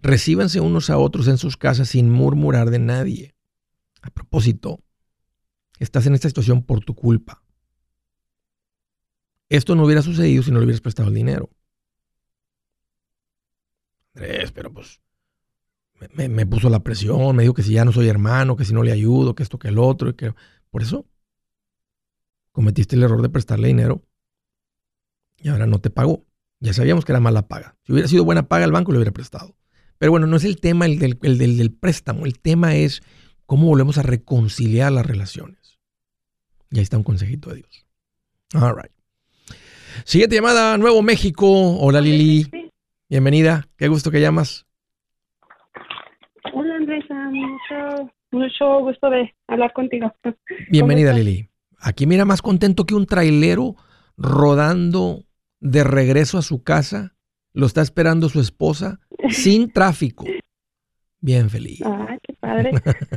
Recíbanse 0.00 0.60
unos 0.60 0.88
a 0.88 0.98
otros 0.98 1.26
en 1.26 1.36
sus 1.36 1.56
casas 1.56 1.88
sin 1.88 2.10
murmurar 2.10 2.70
de 2.70 2.78
nadie. 2.78 3.34
A 4.02 4.10
propósito, 4.10 4.78
estás 5.80 6.06
en 6.06 6.14
esta 6.14 6.28
situación 6.28 6.62
por 6.62 6.84
tu 6.84 6.94
culpa. 6.94 7.42
Esto 9.48 9.74
no 9.74 9.84
hubiera 9.84 10.00
sucedido 10.00 10.44
si 10.44 10.52
no 10.52 10.60
le 10.60 10.66
hubieras 10.66 10.80
prestado 10.80 11.08
el 11.08 11.14
dinero. 11.16 11.50
Andrés, 14.14 14.52
pero 14.52 14.72
pues 14.72 15.00
me, 16.12 16.46
puso 16.46 16.70
la 16.70 16.84
presión, 16.84 17.34
me 17.34 17.42
dijo 17.42 17.54
que 17.54 17.64
si 17.64 17.72
ya 17.72 17.84
no 17.84 17.90
soy 17.90 18.06
hermano, 18.06 18.54
que 18.54 18.64
si 18.64 18.72
no 18.72 18.84
le 18.84 18.92
ayudo, 18.92 19.34
que 19.34 19.42
esto, 19.42 19.58
que 19.58 19.66
el 19.66 19.78
otro, 19.80 20.10
y 20.10 20.14
que 20.14 20.32
por 20.70 20.82
eso 20.82 21.04
cometiste 22.54 22.94
el 22.94 23.02
error 23.02 23.20
de 23.20 23.28
prestarle 23.28 23.66
dinero 23.66 24.00
y 25.38 25.48
ahora 25.48 25.66
no 25.66 25.80
te 25.80 25.90
pagó. 25.90 26.24
Ya 26.60 26.72
sabíamos 26.72 27.04
que 27.04 27.12
era 27.12 27.20
mala 27.20 27.48
paga. 27.48 27.76
Si 27.82 27.92
hubiera 27.92 28.08
sido 28.08 28.24
buena 28.24 28.48
paga, 28.48 28.64
el 28.64 28.72
banco 28.72 28.92
le 28.92 28.98
hubiera 28.98 29.12
prestado. 29.12 29.56
Pero 29.98 30.12
bueno, 30.12 30.26
no 30.26 30.36
es 30.36 30.44
el 30.44 30.60
tema 30.60 30.86
el 30.86 30.98
del, 30.98 31.18
del, 31.18 31.72
préstamo, 31.72 32.24
el 32.26 32.38
tema 32.38 32.76
es 32.76 33.02
cómo 33.44 33.66
volvemos 33.66 33.98
a 33.98 34.02
reconciliar 34.02 34.92
las 34.92 35.04
relaciones. 35.04 35.80
Y 36.70 36.78
ahí 36.78 36.82
está 36.82 36.96
un 36.96 37.02
consejito 37.02 37.50
de 37.50 37.56
Dios. 37.56 37.86
All 38.54 38.76
right. 38.76 38.92
Siguiente 40.04 40.36
llamada, 40.36 40.78
Nuevo 40.78 41.02
México. 41.02 41.46
Hola 41.78 42.00
Lili. 42.00 42.48
Bienvenida. 43.08 43.66
Qué 43.76 43.88
gusto 43.88 44.10
que 44.12 44.20
llamas. 44.20 44.64
Hola 46.52 46.76
Andrés, 46.76 47.04
mucho, 47.10 48.12
mucho 48.30 48.80
gusto 48.80 49.10
de 49.10 49.34
hablar 49.48 49.72
contigo. 49.72 50.12
Bienvenida 50.70 51.12
Lili. 51.12 51.48
Aquí 51.80 52.06
mira 52.06 52.24
más 52.24 52.42
contento 52.42 52.84
que 52.84 52.94
un 52.94 53.06
trailero 53.06 53.76
rodando 54.16 55.24
de 55.60 55.84
regreso 55.84 56.38
a 56.38 56.42
su 56.42 56.62
casa. 56.62 57.14
Lo 57.52 57.66
está 57.66 57.82
esperando 57.82 58.28
su 58.28 58.40
esposa 58.40 59.00
sin 59.30 59.72
tráfico. 59.72 60.24
Bien 61.20 61.48
feliz. 61.48 61.80
Ay, 61.84 62.18
qué 62.22 62.34
padre. 62.34 62.72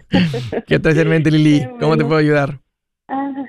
¿Qué 0.67 0.79
traes 0.79 0.97
en 0.97 1.09
mente, 1.09 1.29
Lili? 1.29 1.67
¿Cómo 1.79 1.97
te 1.97 2.05
puedo 2.05 2.17
ayudar? 2.17 2.61
Ah, 3.09 3.45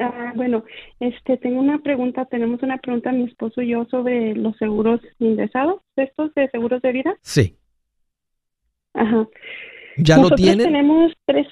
ah, 0.00 0.32
bueno, 0.36 0.64
este, 1.00 1.36
tengo 1.38 1.58
una 1.58 1.78
pregunta. 1.78 2.24
Tenemos 2.26 2.62
una 2.62 2.78
pregunta 2.78 3.10
mi 3.10 3.24
esposo 3.24 3.60
y 3.60 3.70
yo 3.70 3.84
sobre 3.90 4.34
los 4.34 4.56
seguros 4.58 5.00
ingresados, 5.18 5.80
estos 5.96 6.32
de 6.34 6.48
seguros 6.50 6.80
de 6.82 6.92
vida. 6.92 7.16
Sí. 7.22 7.56
Ajá. 8.94 9.26
¿Ya 9.96 10.16
lo 10.18 10.30
tienen? 10.30 10.66
Tenemos 10.66 11.12
tres, 11.26 11.46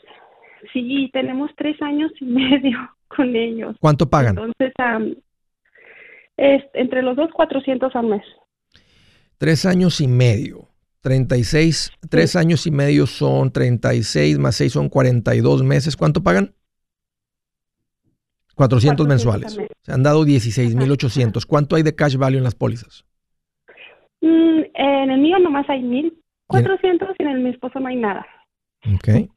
sí, 0.72 1.10
tenemos 1.12 1.50
tres 1.56 1.80
años 1.82 2.12
y 2.20 2.24
medio 2.26 2.78
con 3.08 3.34
ellos. 3.34 3.76
¿Cuánto 3.80 4.08
pagan? 4.08 4.38
Entonces, 4.38 4.72
es 6.36 6.62
entre 6.74 7.02
los 7.02 7.16
dos, 7.16 7.30
400 7.32 7.94
al 7.94 8.06
mes. 8.06 8.22
Tres 9.38 9.66
años 9.66 10.00
y 10.00 10.08
medio. 10.08 10.68
36, 11.02 11.92
tres 12.10 12.36
años 12.36 12.66
y 12.66 12.70
medio 12.70 13.06
son 13.06 13.50
36 13.50 14.38
más 14.38 14.56
6 14.56 14.72
son 14.72 14.88
42 14.90 15.62
meses. 15.62 15.96
¿Cuánto 15.96 16.22
pagan? 16.22 16.54
400, 18.54 19.06
mensuales. 19.08 19.58
Se 19.80 19.92
han 19.92 20.02
dado 20.02 20.22
16,800. 20.26 21.46
¿Cuánto 21.46 21.76
hay 21.76 21.82
de 21.82 21.94
cash 21.94 22.16
value 22.16 22.36
en 22.36 22.44
las 22.44 22.54
pólizas? 22.54 23.06
Mm, 24.20 24.60
en 24.74 25.10
el 25.10 25.18
mío 25.18 25.38
nomás 25.38 25.68
hay 25.70 25.82
1,400 25.82 27.08
y 27.18 27.22
en 27.22 27.28
el 27.30 27.40
mi 27.40 27.50
esposo 27.50 27.80
no 27.80 27.88
hay 27.88 27.96
nada. 27.96 28.26
Ok. 28.94 29.30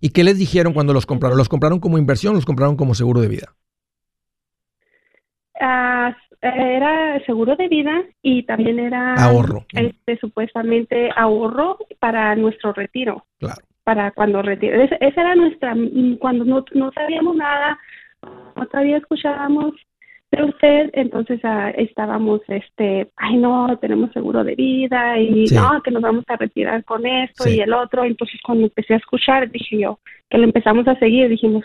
¿Y 0.00 0.10
qué 0.10 0.24
les 0.24 0.38
dijeron 0.38 0.72
cuando 0.72 0.92
los 0.92 1.06
compraron? 1.06 1.36
¿Los 1.36 1.48
compraron 1.48 1.80
como 1.80 1.98
inversión 1.98 2.32
o 2.32 2.36
los 2.36 2.46
compraron 2.46 2.76
como 2.76 2.94
seguro 2.94 3.20
de 3.20 3.28
vida? 3.28 3.54
Ah, 5.60 6.16
era 6.40 7.22
seguro 7.26 7.54
de 7.56 7.68
vida 7.68 8.02
y 8.22 8.44
también 8.44 8.78
era 8.78 9.14
ahorro. 9.14 9.66
Este, 9.72 10.16
supuestamente 10.18 11.10
ahorro 11.14 11.78
para 11.98 12.34
nuestro 12.36 12.72
retiro. 12.72 13.26
Claro. 13.38 13.62
Para 13.84 14.10
cuando 14.12 14.40
retiro. 14.40 14.80
esa 14.80 15.20
era 15.20 15.34
nuestra, 15.34 15.74
cuando 16.18 16.44
no, 16.44 16.64
no 16.74 16.92
sabíamos 16.92 17.36
nada, 17.36 17.78
no 18.56 18.66
todavía 18.66 18.98
escuchábamos 18.98 19.74
de 20.30 20.44
usted, 20.44 20.90
entonces 20.92 21.40
ah, 21.42 21.70
estábamos, 21.70 22.40
este, 22.46 23.10
ay 23.16 23.36
no, 23.36 23.76
tenemos 23.80 24.12
seguro 24.12 24.44
de 24.44 24.54
vida 24.54 25.18
y 25.18 25.46
no, 25.46 25.82
que 25.82 25.90
nos 25.90 26.02
vamos 26.02 26.24
a 26.28 26.36
retirar 26.36 26.84
con 26.84 27.04
esto 27.04 27.48
y 27.48 27.60
el 27.60 27.72
otro. 27.72 28.04
Entonces 28.04 28.40
cuando 28.44 28.64
empecé 28.64 28.94
a 28.94 28.98
escuchar, 28.98 29.50
dije 29.50 29.78
yo, 29.78 29.98
que 30.28 30.38
lo 30.38 30.44
empezamos 30.44 30.86
a 30.86 30.96
seguir, 30.98 31.28
dijimos, 31.28 31.64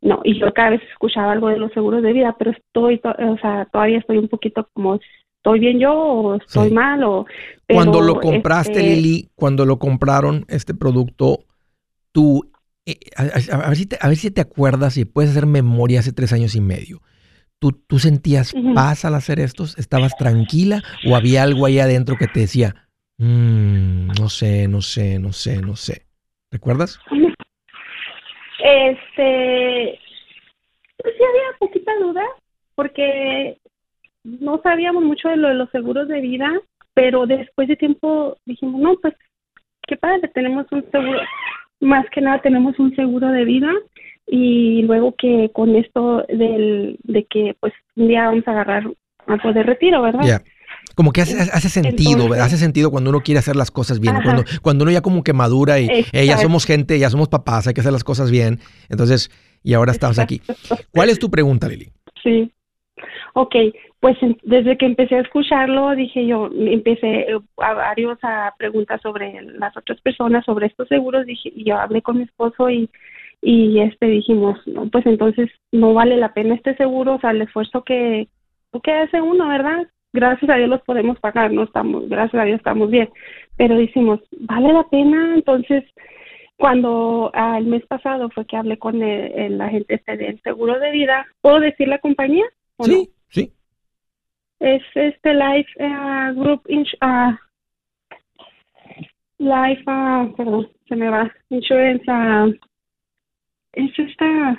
no, 0.00 0.20
y 0.24 0.38
yo 0.40 0.52
cada 0.54 0.70
vez 0.70 0.82
escuchaba 0.90 1.32
algo 1.32 1.48
de 1.48 1.58
los 1.58 1.72
seguros 1.72 2.02
de 2.02 2.14
vida, 2.14 2.34
pero 2.38 2.52
estoy, 2.52 3.00
o 3.04 3.36
sea, 3.38 3.66
todavía 3.70 3.98
estoy 3.98 4.16
un 4.16 4.28
poquito 4.28 4.66
como, 4.72 4.98
¿estoy 5.36 5.60
bien 5.60 5.78
yo 5.78 5.92
o 5.92 6.34
estoy 6.36 6.70
mal? 6.70 7.04
O, 7.04 7.26
cuando 7.68 8.00
lo 8.00 8.18
compraste, 8.18 8.72
este 8.72 8.82
Lili, 8.82 9.28
cuando 9.34 9.66
lo 9.66 9.78
compraron 9.78 10.46
este 10.48 10.72
producto, 10.72 11.40
tú, 12.12 12.50
eh, 12.86 12.98
a, 13.14 13.68
ver 13.68 13.76
si 13.76 13.84
te, 13.84 13.98
a 14.00 14.08
ver 14.08 14.16
si 14.16 14.30
te 14.30 14.40
acuerdas 14.40 14.96
y 14.96 15.04
puedes 15.04 15.32
hacer 15.32 15.44
memoria 15.44 16.00
hace 16.00 16.12
tres 16.14 16.32
años 16.32 16.54
y 16.54 16.62
medio. 16.62 17.02
¿Tú, 17.60 17.72
tú 17.72 17.98
sentías 17.98 18.54
paz 18.74 19.04
al 19.04 19.14
hacer 19.14 19.38
esto? 19.38 19.64
¿Estabas 19.76 20.16
tranquila 20.16 20.82
o 21.06 21.14
había 21.14 21.42
algo 21.42 21.66
ahí 21.66 21.78
adentro 21.78 22.16
que 22.16 22.26
te 22.26 22.40
decía, 22.40 22.88
mm, 23.18 24.08
no 24.18 24.30
sé, 24.30 24.66
no 24.66 24.80
sé, 24.80 25.18
no 25.18 25.32
sé, 25.32 25.60
no 25.60 25.76
sé? 25.76 26.06
¿Recuerdas? 26.50 26.98
Este, 28.62 29.98
pues 30.98 31.14
sí 31.16 31.24
había 31.24 31.58
poquita 31.58 31.92
duda, 31.98 32.22
porque 32.74 33.56
no 34.22 34.60
sabíamos 34.62 35.02
mucho 35.02 35.30
de 35.30 35.38
lo 35.38 35.48
de 35.48 35.54
los 35.54 35.70
seguros 35.70 36.08
de 36.08 36.20
vida, 36.20 36.60
pero 36.92 37.26
después 37.26 37.68
de 37.68 37.76
tiempo 37.76 38.36
dijimos, 38.44 38.80
no, 38.80 38.96
pues 38.96 39.14
qué 39.86 39.96
padre, 39.96 40.28
tenemos 40.34 40.66
un 40.72 40.84
seguro, 40.90 41.20
más 41.80 42.04
que 42.10 42.20
nada 42.20 42.42
tenemos 42.42 42.78
un 42.78 42.94
seguro 42.94 43.28
de 43.28 43.44
vida 43.46 43.72
y 44.26 44.82
luego 44.82 45.14
que 45.16 45.50
con 45.52 45.76
esto 45.76 46.24
del, 46.28 46.98
de 47.02 47.24
que 47.24 47.56
pues 47.60 47.72
un 47.96 48.08
día 48.08 48.26
vamos 48.26 48.46
a 48.46 48.52
agarrar 48.52 48.84
algo 49.26 49.52
de 49.52 49.62
retiro, 49.62 50.02
¿verdad? 50.02 50.42
Como 50.94 51.12
que 51.12 51.22
hace, 51.22 51.38
hace 51.40 51.68
sentido, 51.68 52.32
Hace 52.34 52.56
sentido 52.56 52.90
cuando 52.90 53.10
uno 53.10 53.20
quiere 53.20 53.38
hacer 53.38 53.56
las 53.56 53.70
cosas 53.70 54.00
bien. 54.00 54.16
Cuando, 54.22 54.44
cuando 54.62 54.84
uno 54.84 54.92
ya 54.92 55.00
como 55.00 55.22
que 55.22 55.32
madura 55.32 55.80
y 55.80 55.88
ya 56.12 56.36
somos 56.38 56.66
gente, 56.66 56.98
ya 56.98 57.10
somos 57.10 57.28
papás, 57.28 57.66
hay 57.66 57.74
que 57.74 57.80
hacer 57.80 57.92
las 57.92 58.04
cosas 58.04 58.30
bien. 58.30 58.58
Entonces, 58.88 59.30
y 59.62 59.74
ahora 59.74 59.92
estamos 59.92 60.18
aquí. 60.18 60.40
¿Cuál 60.92 61.10
es 61.10 61.18
tu 61.18 61.30
pregunta, 61.30 61.68
Lili? 61.68 61.90
Sí. 62.22 62.52
Ok, 63.34 63.54
pues 64.00 64.16
desde 64.42 64.76
que 64.76 64.86
empecé 64.86 65.16
a 65.16 65.20
escucharlo, 65.20 65.94
dije 65.94 66.26
yo, 66.26 66.50
empecé 66.52 67.20
eh, 67.20 67.38
a 67.58 67.74
varios 67.74 68.18
a 68.22 68.54
preguntas 68.58 69.00
sobre 69.02 69.40
las 69.42 69.76
otras 69.76 70.00
personas, 70.00 70.44
sobre 70.44 70.66
estos 70.66 70.88
seguros, 70.88 71.26
dije, 71.26 71.52
y 71.54 71.64
yo 71.64 71.78
hablé 71.78 72.02
con 72.02 72.18
mi 72.18 72.24
esposo 72.24 72.68
y, 72.70 72.90
y 73.42 73.80
este 73.80 74.06
dijimos, 74.06 74.58
no, 74.66 74.88
pues 74.88 75.06
entonces 75.06 75.50
no 75.72 75.94
vale 75.94 76.16
la 76.16 76.34
pena 76.34 76.54
este 76.54 76.76
seguro, 76.76 77.14
o 77.14 77.20
sea, 77.20 77.30
el 77.30 77.42
esfuerzo 77.42 77.82
que, 77.84 78.28
que 78.82 78.92
hace 78.92 79.20
uno, 79.20 79.48
¿verdad? 79.48 79.86
gracias 80.12 80.50
a 80.50 80.56
Dios 80.56 80.68
los 80.68 80.82
podemos 80.82 81.18
pagar, 81.20 81.52
no 81.52 81.62
estamos, 81.62 82.08
gracias 82.08 82.42
a 82.42 82.44
Dios 82.44 82.58
estamos 82.58 82.90
bien, 82.90 83.08
pero 83.56 83.76
decimos, 83.76 84.20
¿vale 84.40 84.72
la 84.72 84.84
pena? 84.88 85.34
Entonces, 85.34 85.84
cuando 86.56 87.30
ah, 87.34 87.58
el 87.58 87.66
mes 87.66 87.86
pasado 87.86 88.28
fue 88.30 88.44
que 88.46 88.56
hablé 88.56 88.78
con 88.78 89.02
el, 89.02 89.60
agente 89.60 89.94
este 89.94 90.16
del 90.16 90.40
seguro 90.42 90.78
de 90.78 90.90
vida, 90.90 91.26
¿puedo 91.40 91.60
decir 91.60 91.88
la 91.88 91.98
compañía? 91.98 92.44
sí, 92.80 93.10
sí. 93.28 93.52
Es 94.58 94.82
este 94.94 95.32
Life 95.32 95.70
uh, 95.82 96.34
Group 96.38 96.62
uh, 96.68 97.32
Life, 99.38 99.84
perdón, 100.36 100.68
se 100.86 100.96
me 100.96 101.08
va, 101.08 101.32
Insurance, 101.48 102.04
es 103.72 103.90
esta 103.98 104.58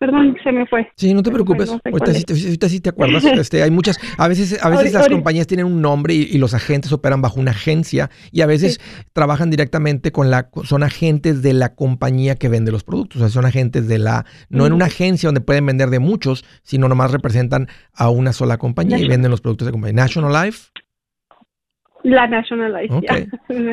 Perdón, 0.00 0.36
se 0.42 0.50
me 0.50 0.66
fue. 0.66 0.90
Sí, 0.96 1.14
no 1.14 1.22
te 1.22 1.30
preocupes. 1.30 1.70
ahorita, 1.70 2.68
sí, 2.68 2.80
te 2.80 2.88
acuerdas. 2.88 3.24
Este, 3.36 3.62
hay 3.62 3.70
muchas, 3.70 3.98
a 4.18 4.28
veces, 4.28 4.62
a 4.64 4.70
veces 4.70 4.92
las 4.92 5.08
compañías 5.08 5.46
tienen 5.46 5.66
un 5.66 5.80
nombre 5.80 6.14
y, 6.14 6.38
los 6.38 6.54
agentes 6.54 6.92
operan 6.92 7.22
bajo 7.22 7.38
una 7.38 7.50
agencia 7.50 8.10
y 8.32 8.40
a 8.40 8.46
veces 8.46 8.80
trabajan 9.12 9.50
directamente 9.50 10.10
con 10.10 10.30
la, 10.30 10.48
son 10.64 10.82
agentes 10.82 11.42
de 11.42 11.52
la 11.52 11.74
compañía 11.74 12.34
que 12.34 12.48
vende 12.48 12.72
los 12.72 12.82
productos. 12.82 13.20
O 13.20 13.24
sea, 13.24 13.28
son 13.28 13.44
agentes 13.44 13.88
de 13.88 13.98
la, 13.98 14.24
no 14.48 14.66
en 14.66 14.72
una 14.72 14.86
agencia 14.86 15.28
donde 15.28 15.40
pueden 15.40 15.66
vender 15.66 15.90
de 15.90 15.98
muchos, 15.98 16.44
sino 16.62 16.88
nomás 16.88 17.10
representan 17.12 17.68
a 17.92 18.08
una 18.08 18.32
sola 18.32 18.58
compañía 18.58 18.98
y 18.98 19.06
venden 19.06 19.30
los 19.30 19.40
productos 19.40 19.66
de 19.66 19.72
compañía. 19.72 20.02
National 20.02 20.32
Life. 20.32 20.70
La 22.02 22.26
National 22.26 22.72
Life. 22.72 23.28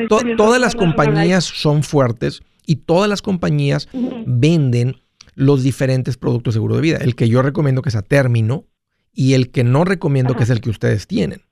todas 0.36 0.60
las 0.60 0.74
compañías 0.74 1.44
son 1.44 1.82
fuertes 1.82 2.42
y 2.66 2.76
todas 2.76 3.08
las 3.08 3.22
compañías 3.22 3.88
venden 4.26 4.96
los 5.34 5.62
diferentes 5.62 6.16
productos 6.16 6.54
de 6.54 6.56
seguro 6.56 6.76
de 6.76 6.82
vida. 6.82 6.98
El 6.98 7.14
que 7.14 7.28
yo 7.28 7.42
recomiendo 7.42 7.82
que 7.82 7.88
es 7.88 7.96
a 7.96 8.02
término 8.02 8.66
y 9.12 9.34
el 9.34 9.50
que 9.50 9.64
no 9.64 9.84
recomiendo 9.84 10.34
que 10.34 10.44
es 10.44 10.50
el 10.50 10.60
que 10.60 10.70
ustedes 10.70 11.06
tienen. 11.06 11.42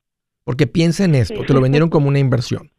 Porque 0.45 0.67
piensa 0.67 1.05
en 1.05 1.15
esto, 1.15 1.45
te 1.47 1.53
lo 1.53 1.61
vendieron 1.61 1.89
como 1.89 2.09
una 2.09 2.19
inversión. 2.19 2.73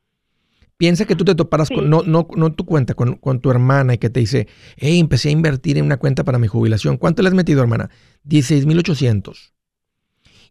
Piensa 0.75 1.05
que 1.05 1.15
tú 1.15 1.23
te 1.23 1.35
toparas 1.35 1.69
con, 1.69 1.89
no, 1.89 2.01
no, 2.03 2.27
no 2.35 2.53
tu 2.53 2.65
cuenta, 2.65 2.93
con, 2.93 3.39
tu 3.39 3.51
hermana 3.51 3.93
y 3.93 3.97
que 3.99 4.09
te 4.09 4.19
dice, 4.19 4.47
hey, 4.75 4.99
empecé 4.99 5.29
a 5.29 5.31
invertir 5.31 5.77
en 5.77 5.85
una 5.85 5.97
cuenta 5.97 6.23
para 6.23 6.39
mi 6.39 6.47
jubilación. 6.47 6.97
¿Cuánto 6.97 7.21
le 7.21 7.29
has 7.29 7.35
metido, 7.35 7.61
hermana? 7.61 7.89
16,800. 8.23 9.53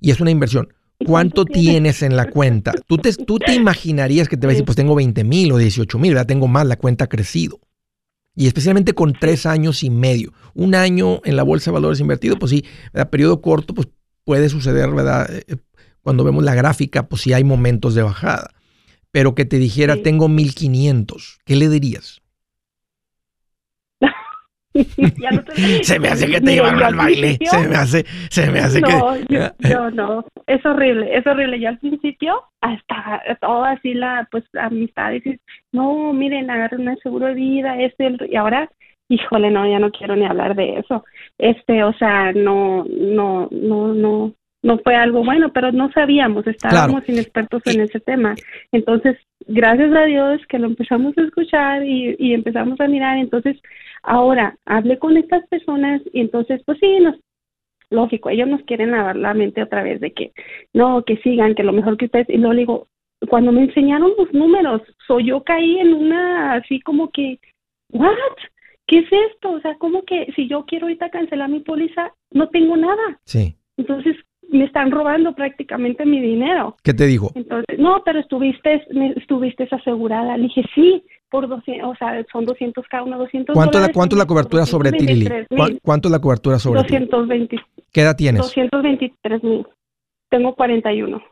Y 0.00 0.10
es 0.10 0.20
una 0.20 0.30
inversión. 0.30 0.72
¿Cuánto 1.04 1.44
tienes 1.44 2.02
en 2.02 2.16
la 2.16 2.30
cuenta? 2.30 2.72
Tú 2.86 2.96
te, 2.96 3.12
tú 3.12 3.38
te 3.40 3.54
imaginarías 3.54 4.28
que 4.28 4.36
te 4.36 4.46
va 4.46 4.52
a 4.52 4.54
decir, 4.54 4.64
pues 4.64 4.76
tengo 4.76 4.94
20 4.94 5.24
mil 5.24 5.52
o 5.52 5.58
18 5.58 5.98
mil. 5.98 6.16
Tengo 6.26 6.48
más, 6.48 6.66
la 6.66 6.76
cuenta 6.76 7.04
ha 7.04 7.08
crecido. 7.08 7.60
Y 8.34 8.46
especialmente 8.46 8.94
con 8.94 9.12
tres 9.12 9.44
años 9.46 9.82
y 9.84 9.90
medio. 9.90 10.32
Un 10.54 10.74
año 10.74 11.20
en 11.24 11.36
la 11.36 11.42
bolsa 11.42 11.70
de 11.70 11.74
valores 11.74 12.00
invertido, 12.00 12.38
pues 12.38 12.50
sí, 12.50 12.64
a 12.94 13.04
periodo 13.10 13.42
corto, 13.42 13.74
pues 13.74 13.88
puede 14.24 14.48
suceder, 14.48 14.90
¿verdad? 14.90 15.28
Eh, 15.30 15.56
cuando 16.00 16.24
vemos 16.24 16.42
la 16.42 16.54
gráfica, 16.54 17.08
pues 17.08 17.22
sí 17.22 17.32
hay 17.32 17.44
momentos 17.44 17.94
de 17.94 18.02
bajada. 18.02 18.54
pero 19.14 19.34
que 19.34 19.44
te 19.44 19.58
dijera, 19.58 19.96
Sí. 19.96 20.02
tengo 20.04 20.26
1500, 20.28 21.40
¿qué 21.44 21.54
le 21.56 21.68
dirías? 21.68 22.21
Ya 25.20 25.30
no 25.30 25.42
te- 25.44 25.52
Se 25.84 25.98
me 25.98 26.08
hace 26.08 26.26
que 26.26 26.40
te 26.40 26.40
Mira, 26.40 26.54
llevaron 26.54 26.82
al 26.82 26.94
baile, 26.94 27.36
principio- 27.38 27.50
se 27.50 27.68
me 27.68 27.76
hace, 27.76 28.04
se 28.30 28.50
me 28.50 28.58
hace 28.60 28.80
no, 28.80 28.88
que... 28.88 29.34
yo, 29.34 29.40
yo 29.68 29.90
no, 29.90 30.24
es 30.46 30.64
horrible, 30.64 31.16
es 31.16 31.26
horrible. 31.26 31.60
Yo 31.60 31.68
al 31.68 31.78
principio, 31.78 32.42
hasta 32.60 33.22
todo 33.40 33.64
así 33.64 33.94
la, 33.94 34.26
pues, 34.30 34.44
amistad, 34.58 35.10
dices, 35.12 35.40
no, 35.72 36.12
miren, 36.12 36.50
agarren 36.50 36.88
un 36.88 36.96
seguro 36.98 37.26
de 37.26 37.34
vida, 37.34 37.80
este, 37.80 38.06
el- 38.06 38.28
y 38.30 38.36
ahora, 38.36 38.70
híjole, 39.08 39.50
no, 39.50 39.68
ya 39.68 39.78
no 39.78 39.90
quiero 39.90 40.16
ni 40.16 40.24
hablar 40.24 40.54
de 40.56 40.78
eso. 40.78 41.04
Este, 41.38 41.84
o 41.84 41.92
sea, 41.94 42.32
no, 42.32 42.84
no, 42.88 43.48
no, 43.50 43.92
no, 43.92 44.32
no 44.62 44.78
fue 44.78 44.94
algo 44.94 45.24
bueno, 45.24 45.52
pero 45.52 45.72
no 45.72 45.90
sabíamos, 45.92 46.46
estábamos 46.46 47.08
inexpertos 47.08 47.62
en 47.66 47.80
ese 47.80 48.00
tema. 48.00 48.34
Entonces, 48.70 49.18
gracias 49.46 49.92
a 49.94 50.04
Dios 50.04 50.40
que 50.48 50.58
lo 50.58 50.68
empezamos 50.68 51.16
a 51.18 51.22
escuchar 51.22 51.84
y, 51.84 52.14
y 52.18 52.32
empezamos 52.32 52.80
a 52.80 52.88
mirar, 52.88 53.18
entonces, 53.18 53.60
ahora 54.02 54.56
hablé 54.64 54.98
con 54.98 55.16
estas 55.16 55.46
personas 55.48 56.00
y 56.12 56.20
entonces, 56.20 56.62
pues 56.64 56.78
sí, 56.80 57.00
nos 57.00 57.16
lógico, 57.90 58.30
ellos 58.30 58.48
nos 58.48 58.62
quieren 58.62 58.90
lavar 58.90 59.16
la 59.16 59.34
mente 59.34 59.62
otra 59.62 59.82
vez 59.82 60.00
de 60.00 60.12
que 60.12 60.32
no, 60.72 61.04
que 61.04 61.18
sigan, 61.18 61.54
que 61.54 61.62
lo 61.62 61.72
mejor 61.72 61.96
que 61.96 62.06
ustedes, 62.06 62.28
y 62.30 62.38
luego 62.38 62.54
digo, 62.54 62.86
cuando 63.28 63.52
me 63.52 63.62
enseñaron 63.62 64.12
los 64.18 64.32
números, 64.32 64.82
so, 65.06 65.20
yo 65.20 65.42
caí 65.44 65.78
en 65.78 65.94
una 65.94 66.54
así 66.54 66.80
como 66.80 67.10
que, 67.10 67.38
¿what? 67.90 68.16
¿Qué 68.86 68.98
es 68.98 69.06
esto? 69.30 69.52
O 69.52 69.60
sea, 69.60 69.76
como 69.78 70.02
que 70.04 70.32
si 70.34 70.48
yo 70.48 70.64
quiero 70.66 70.86
ahorita 70.86 71.10
cancelar 71.10 71.48
mi 71.48 71.60
póliza, 71.60 72.12
no 72.30 72.48
tengo 72.48 72.76
nada. 72.76 73.20
Sí, 73.24 73.54
Entonces, 73.76 74.16
me 74.50 74.64
están 74.64 74.90
robando 74.90 75.34
prácticamente 75.34 76.04
mi 76.04 76.20
dinero. 76.20 76.76
¿qué 76.82 76.92
te 76.94 77.06
dijo? 77.06 77.30
Entonces, 77.34 77.78
no, 77.78 78.02
pero 78.04 78.18
estuviste, 78.20 78.82
estuviste 79.16 79.68
asegurada. 79.70 80.36
Le 80.36 80.44
dije, 80.44 80.62
sí, 80.74 81.04
por 81.30 81.48
200, 81.48 81.88
o 81.90 81.94
sea, 81.96 82.22
son 82.30 82.44
200 82.44 82.84
cada 82.90 83.04
uno, 83.04 83.18
200 83.18 83.54
¿Cuánto 83.54 83.70
es 83.70 83.74
la, 83.74 83.80
dólares, 83.80 83.94
cuánto 83.96 84.16
la 84.16 84.26
cobertura 84.26 84.66
sobre 84.66 84.92
ti, 84.92 85.06
Lili? 85.06 85.24
223 85.24 85.46
¿Cuán- 85.58 85.70
mil. 85.72 85.80
¿Cuánto 85.82 86.08
es 86.08 86.12
la 86.12 86.18
cobertura 86.20 86.58
sobre 86.58 86.82
ti? 86.82 86.94
220, 86.98 87.56
¿Qué 87.92 88.00
edad 88.02 88.16
tienes? 88.16 88.42
223 88.42 89.42
mil. 89.42 89.66
Tengo 90.28 90.54
41. 90.54 91.22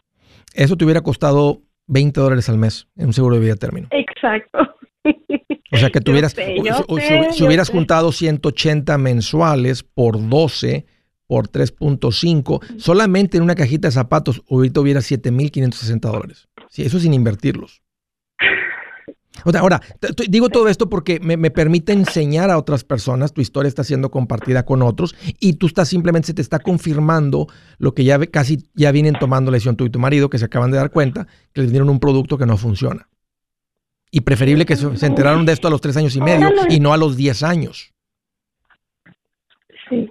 Eso 0.55 0.77
te 0.77 0.85
hubiera 0.85 1.01
costado 1.03 1.61
20 1.89 2.21
dólares 2.21 2.49
al 2.49 2.59
mes 2.59 2.89
en 2.97 3.07
un 3.09 3.13
seguro 3.13 3.35
de 3.37 3.41
vida 3.43 3.57
término. 3.57 3.89
Exacto. 3.91 4.59
O 5.73 5.77
sea 5.77 5.91
que 5.91 5.99
Yo 6.01 6.05
tuvieras, 6.05 6.33
sé, 6.33 6.57
o- 6.59 6.65
yo 6.65 6.73
o- 6.89 6.99
sé, 6.99 7.33
si 7.33 7.45
hubieras 7.45 7.71
juntado 7.71 8.13
180 8.13 8.97
mensuales 8.99 9.83
por 9.83 10.17
12 10.29 10.87
por 11.31 11.49
3.5, 11.49 12.61
solamente 12.77 13.37
en 13.37 13.45
una 13.45 13.55
cajita 13.55 13.87
de 13.87 13.93
zapatos 13.93 14.43
ahorita 14.51 14.81
hubiera 14.81 14.99
7.560 14.99 16.01
dólares. 16.01 16.49
Sí, 16.71 16.83
eso 16.83 16.99
sin 16.99 17.15
invertirlos. 17.15 17.83
O 19.45 19.53
sea, 19.53 19.61
ahora, 19.61 19.81
digo 20.29 20.49
todo 20.49 20.69
esto 20.69 20.91
porque 20.91 21.21
me, 21.21 21.37
me 21.37 21.53
permite 21.53 21.93
enseñar 21.93 22.51
a 22.51 22.59
otras 22.59 22.83
personas, 22.83 23.33
tu 23.33 23.41
historia 23.41 23.69
está 23.69 23.85
siendo 23.85 24.11
compartida 24.11 24.65
con 24.65 24.83
otros 24.83 25.15
y 25.39 25.53
tú 25.53 25.69
estás 25.69 25.89
simplemente, 25.89 26.27
se 26.27 26.35
te 26.35 26.43
está 26.43 26.59
confirmando 26.59 27.47
lo 27.79 27.95
que 27.95 28.03
ya 28.03 28.19
casi 28.27 28.69
ya 28.75 28.91
vienen 28.91 29.15
tomando 29.15 29.53
la 29.53 29.55
decisión 29.55 29.77
tú 29.77 29.85
y 29.85 29.91
tu 29.91 30.01
marido, 30.01 30.31
que 30.31 30.39
se 30.39 30.47
acaban 30.47 30.73
de 30.73 30.79
dar 30.79 30.91
cuenta 30.91 31.29
que 31.53 31.61
les 31.61 31.71
dieron 31.71 31.91
un 31.91 32.01
producto 32.01 32.39
que 32.39 32.47
no 32.47 32.57
funciona. 32.57 33.09
Y 34.11 34.23
preferible 34.23 34.67
que 34.67 34.75
se, 34.75 34.97
se 34.97 35.07
enteraron 35.07 35.47
de 35.47 35.53
esto 35.53 35.69
a 35.69 35.71
los 35.71 35.81
tres 35.81 35.97
años 35.97 36.17
y 36.17 36.21
medio 36.21 36.51
y 36.69 36.81
no 36.81 36.93
a 36.93 36.97
los 36.97 37.17
10 37.17 37.45
años. 37.45 37.95
Sí. 39.89 40.11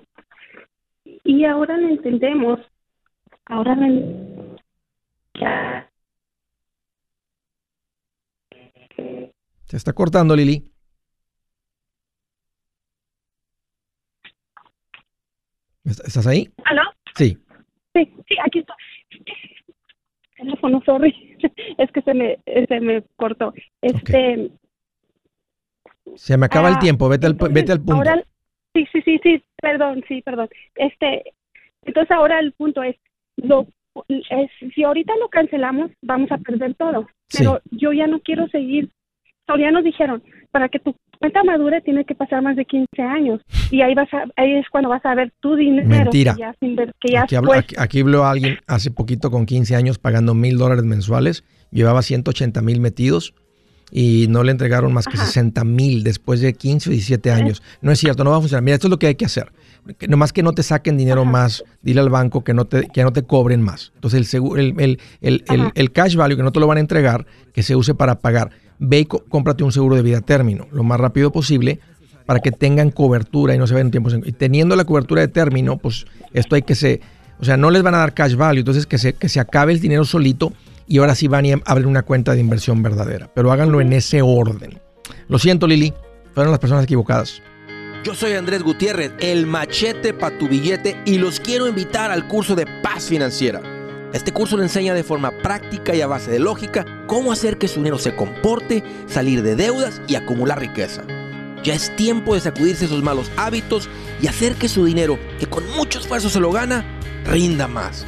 Y 1.32 1.46
ahora 1.46 1.78
lo 1.78 1.88
entendemos. 1.90 2.60
Ahora 3.46 3.76
lo 3.76 3.86
en- 3.86 4.58
ya. 5.40 5.88
Se 9.66 9.78
está 9.78 9.94
cortando, 9.94 10.36
Lili. 10.36 10.72
¿Est- 15.86 16.04
¿Estás 16.08 16.26
ahí? 16.26 16.50
¿Aló? 16.66 16.82
Sí. 17.16 17.38
Sí, 17.94 18.14
sí, 18.28 18.36
aquí 18.44 18.60
estoy. 18.60 18.76
Teléfono, 20.36 20.82
sorry. 20.84 21.38
Es 21.78 21.92
que 21.92 22.02
se 22.02 22.14
me, 22.16 22.40
se 22.68 22.80
me 22.80 23.04
cortó. 23.18 23.54
Este, 23.82 24.52
Se 26.16 26.38
me 26.38 26.48
acaba 26.48 26.70
el 26.70 26.76
Ah, 26.76 26.80
tiempo. 26.80 27.08
Vete 27.08 27.28
al, 27.28 27.36
vete 27.36 27.72
al 27.72 27.80
punto. 27.80 27.94
Ahora, 27.98 28.24
sí, 28.74 28.88
sí, 28.92 29.02
sí, 29.04 29.20
sí, 29.24 29.44
perdón, 29.62 30.04
sí, 30.08 30.22
perdón. 30.22 30.50
Este, 30.76 31.24
entonces 31.84 32.12
ahora 32.12 32.40
el 32.40 32.54
punto 32.54 32.84
es, 32.84 32.96
lo, 33.38 33.68
es, 34.08 34.50
si 34.76 34.84
ahorita 34.84 35.14
lo 35.20 35.30
cancelamos, 35.30 35.92
vamos 36.02 36.32
a 36.32 36.38
perder 36.38 36.76
todo. 36.76 37.08
Sí. 37.28 37.40
Pero 37.40 37.62
yo 37.72 37.94
ya 37.94 38.08
no 38.08 38.20
quiero 38.22 38.48
seguir. 38.50 38.90
Ya 39.58 39.72
nos 39.72 39.84
dijeron, 39.84 40.22
para 40.52 40.70
que 40.70 40.78
tu 40.78 40.96
cuenta 41.18 41.44
madure 41.44 41.82
tiene 41.82 42.06
que 42.06 42.14
pasar 42.14 42.44
más 42.44 42.56
de 42.56 42.66
15 42.66 43.02
años. 43.02 43.42
Y 43.72 43.82
ahí 43.82 43.96
vas 43.96 44.14
a, 44.14 44.26
ahí 44.36 44.54
es 44.54 44.70
cuando 44.70 44.90
vas 44.90 45.04
a 45.04 45.16
ver 45.16 45.32
tu 45.40 45.56
dinero 45.56 45.88
Mentira. 45.90 46.36
que 46.36 46.40
ya, 46.42 46.56
sin 46.60 46.76
ver- 46.76 46.94
que 47.00 47.14
ya 47.14 47.24
Aquí, 47.24 47.34
has 47.36 47.40
hablo- 47.42 47.48
puesto. 47.54 47.74
aquí, 47.74 47.76
aquí 47.80 48.00
habló 48.02 48.26
alguien 48.26 48.60
hace 48.68 48.92
poquito 48.92 49.32
con 49.32 49.48
15 49.48 49.76
años 49.76 49.98
pagando 49.98 50.36
mil 50.36 50.60
dólares 50.60 50.84
mensuales. 50.84 51.44
Llevaba 51.72 52.04
180 52.04 52.62
mil 52.62 52.80
metidos 52.80 53.34
y 53.92 54.28
no 54.30 54.44
le 54.44 54.52
entregaron 54.52 54.94
más 54.94 55.06
que 55.06 55.18
Ajá. 55.18 55.26
60 55.26 55.64
mil 55.64 56.04
después 56.04 56.42
de 56.42 56.54
15 56.54 56.90
o 56.90 56.92
17 56.92 57.32
años. 57.32 57.62
No 57.82 57.92
es 57.92 58.00
cierto, 58.00 58.24
no 58.24 58.32
va 58.32 58.38
a 58.38 58.40
funcionar. 58.40 58.64
Mira, 58.64 58.76
esto 58.76 58.88
es 58.88 58.92
lo 58.92 59.00
que 59.00 59.08
hay 59.08 59.16
que 59.16 59.26
hacer. 59.26 59.52
Nomás 60.08 60.34
que 60.34 60.44
no 60.44 60.52
te 60.52 60.62
saquen 60.62 60.98
dinero 60.98 61.22
Ajá. 61.22 61.32
más, 61.32 61.64
dile 61.82 62.02
al 62.02 62.10
banco 62.10 62.44
que 62.44 62.54
no 62.54 62.66
te, 62.66 62.88
que 62.90 63.02
no 63.04 63.12
te 63.14 63.24
cobren 63.24 63.62
más. 63.62 63.92
Entonces 63.96 64.20
el, 64.20 64.26
seguro, 64.26 64.62
el, 64.62 64.76
el, 64.80 65.00
el, 65.22 65.72
el- 65.74 65.92
cash 65.92 66.16
value 66.16 66.36
que 66.38 66.44
no 66.44 66.52
te 66.52 66.60
lo 66.60 66.68
van 66.68 66.78
a 66.78 66.82
entregar, 66.82 67.26
que 67.54 67.64
se 67.64 67.76
use 67.76 67.96
para 67.96 68.20
pagar. 68.20 68.52
Ve 68.78 69.00
y 69.00 69.06
co- 69.06 69.24
cómprate 69.30 69.64
un 69.64 69.72
seguro 69.72 69.96
de 69.96 70.02
vida 70.04 70.22
término 70.22 70.68
lo 70.72 70.84
más 70.84 71.00
rápido 71.00 71.32
posible 71.32 71.80
para 72.26 72.40
que 72.42 72.52
tengan 72.52 72.92
cobertura 72.92 73.56
y 73.56 73.58
no 73.58 73.66
se 73.66 73.74
vayan 73.74 73.90
tiempos. 73.90 74.14
en- 74.14 74.24
Y 74.26 74.34
teniendo 74.34 74.76
la 74.76 74.86
cobertura 74.86 75.22
de 75.22 75.28
término, 75.30 75.78
pues 75.78 76.06
esto 76.34 76.56
hay 76.56 76.62
que 76.62 76.76
se, 76.76 77.02
o 77.40 77.46
sea, 77.46 77.58
no 77.58 77.72
les 77.72 77.82
van 77.82 77.96
a 77.96 78.00
dar 78.00 78.14
cash 78.14 78.36
value, 78.36 78.60
entonces 78.60 78.86
que 78.86 78.98
se, 79.00 79.14
que 79.14 79.28
se 79.30 79.40
acabe 79.40 79.72
el 79.74 79.80
dinero 79.80 80.06
solito 80.06 80.54
y 80.90 80.98
ahora 80.98 81.16
sí 81.16 81.28
van 81.28 81.46
y 81.46 81.54
abren 81.54 81.86
una 81.86 82.02
cuenta 82.02 82.34
de 82.34 82.40
inversión 82.40 82.82
verdadera. 82.82 83.32
Pero 83.34 83.52
háganlo 83.52 83.80
en 83.80 83.94
ese 83.94 84.24
orden. 84.24 84.82
Lo 85.28 85.38
siento, 85.38 85.68
Lili, 85.68 85.94
fueron 86.34 86.52
las 86.52 86.60
personas 86.60 86.84
equivocadas. 86.84 87.42
Yo 88.04 88.16
soy 88.16 88.34
Andrés 88.34 88.64
Gutiérrez, 88.64 89.12
el 89.20 89.46
machete 89.46 90.14
para 90.14 90.38
tu 90.38 90.48
billete 90.48 90.98
y 91.06 91.20
los 91.20 91.40
quiero 91.40 91.68
invitar 91.68 92.10
al 92.10 92.28
curso 92.28 92.56
de 92.56 92.66
paz 92.82 93.06
financiera. 93.06 93.62
Este 94.14 94.32
curso 94.32 94.58
le 94.58 94.64
enseña 94.64 94.96
de 94.96 95.04
forma 95.04 95.32
práctica 95.44 95.94
y 95.94 96.02
a 96.02 96.08
base 96.08 96.32
de 96.32 96.40
lógica 96.40 96.86
cómo 97.06 97.32
hacer 97.32 97.60
que 97.60 97.68
su 97.68 97.76
dinero 97.76 98.00
se 98.00 98.16
comporte, 98.16 98.84
salir 99.06 99.44
de 99.44 99.56
deudas 99.56 100.02
y 100.08 100.16
acumular 100.16 100.60
riqueza. 100.60 101.04
Ya 101.64 101.76
es 101.76 101.96
tiempo 101.98 102.34
de 102.34 102.42
sacudirse 102.42 102.86
esos 102.86 103.04
malos 103.04 103.30
hábitos 103.38 103.88
y 104.22 104.28
hacer 104.28 104.56
que 104.56 104.70
su 104.70 104.86
dinero, 104.86 105.20
que 105.40 105.46
con 105.46 105.70
mucho 105.76 106.00
esfuerzo 106.00 106.30
se 106.30 106.40
lo 106.40 106.52
gana, 106.52 106.84
rinda 107.26 107.68
más. 107.68 108.08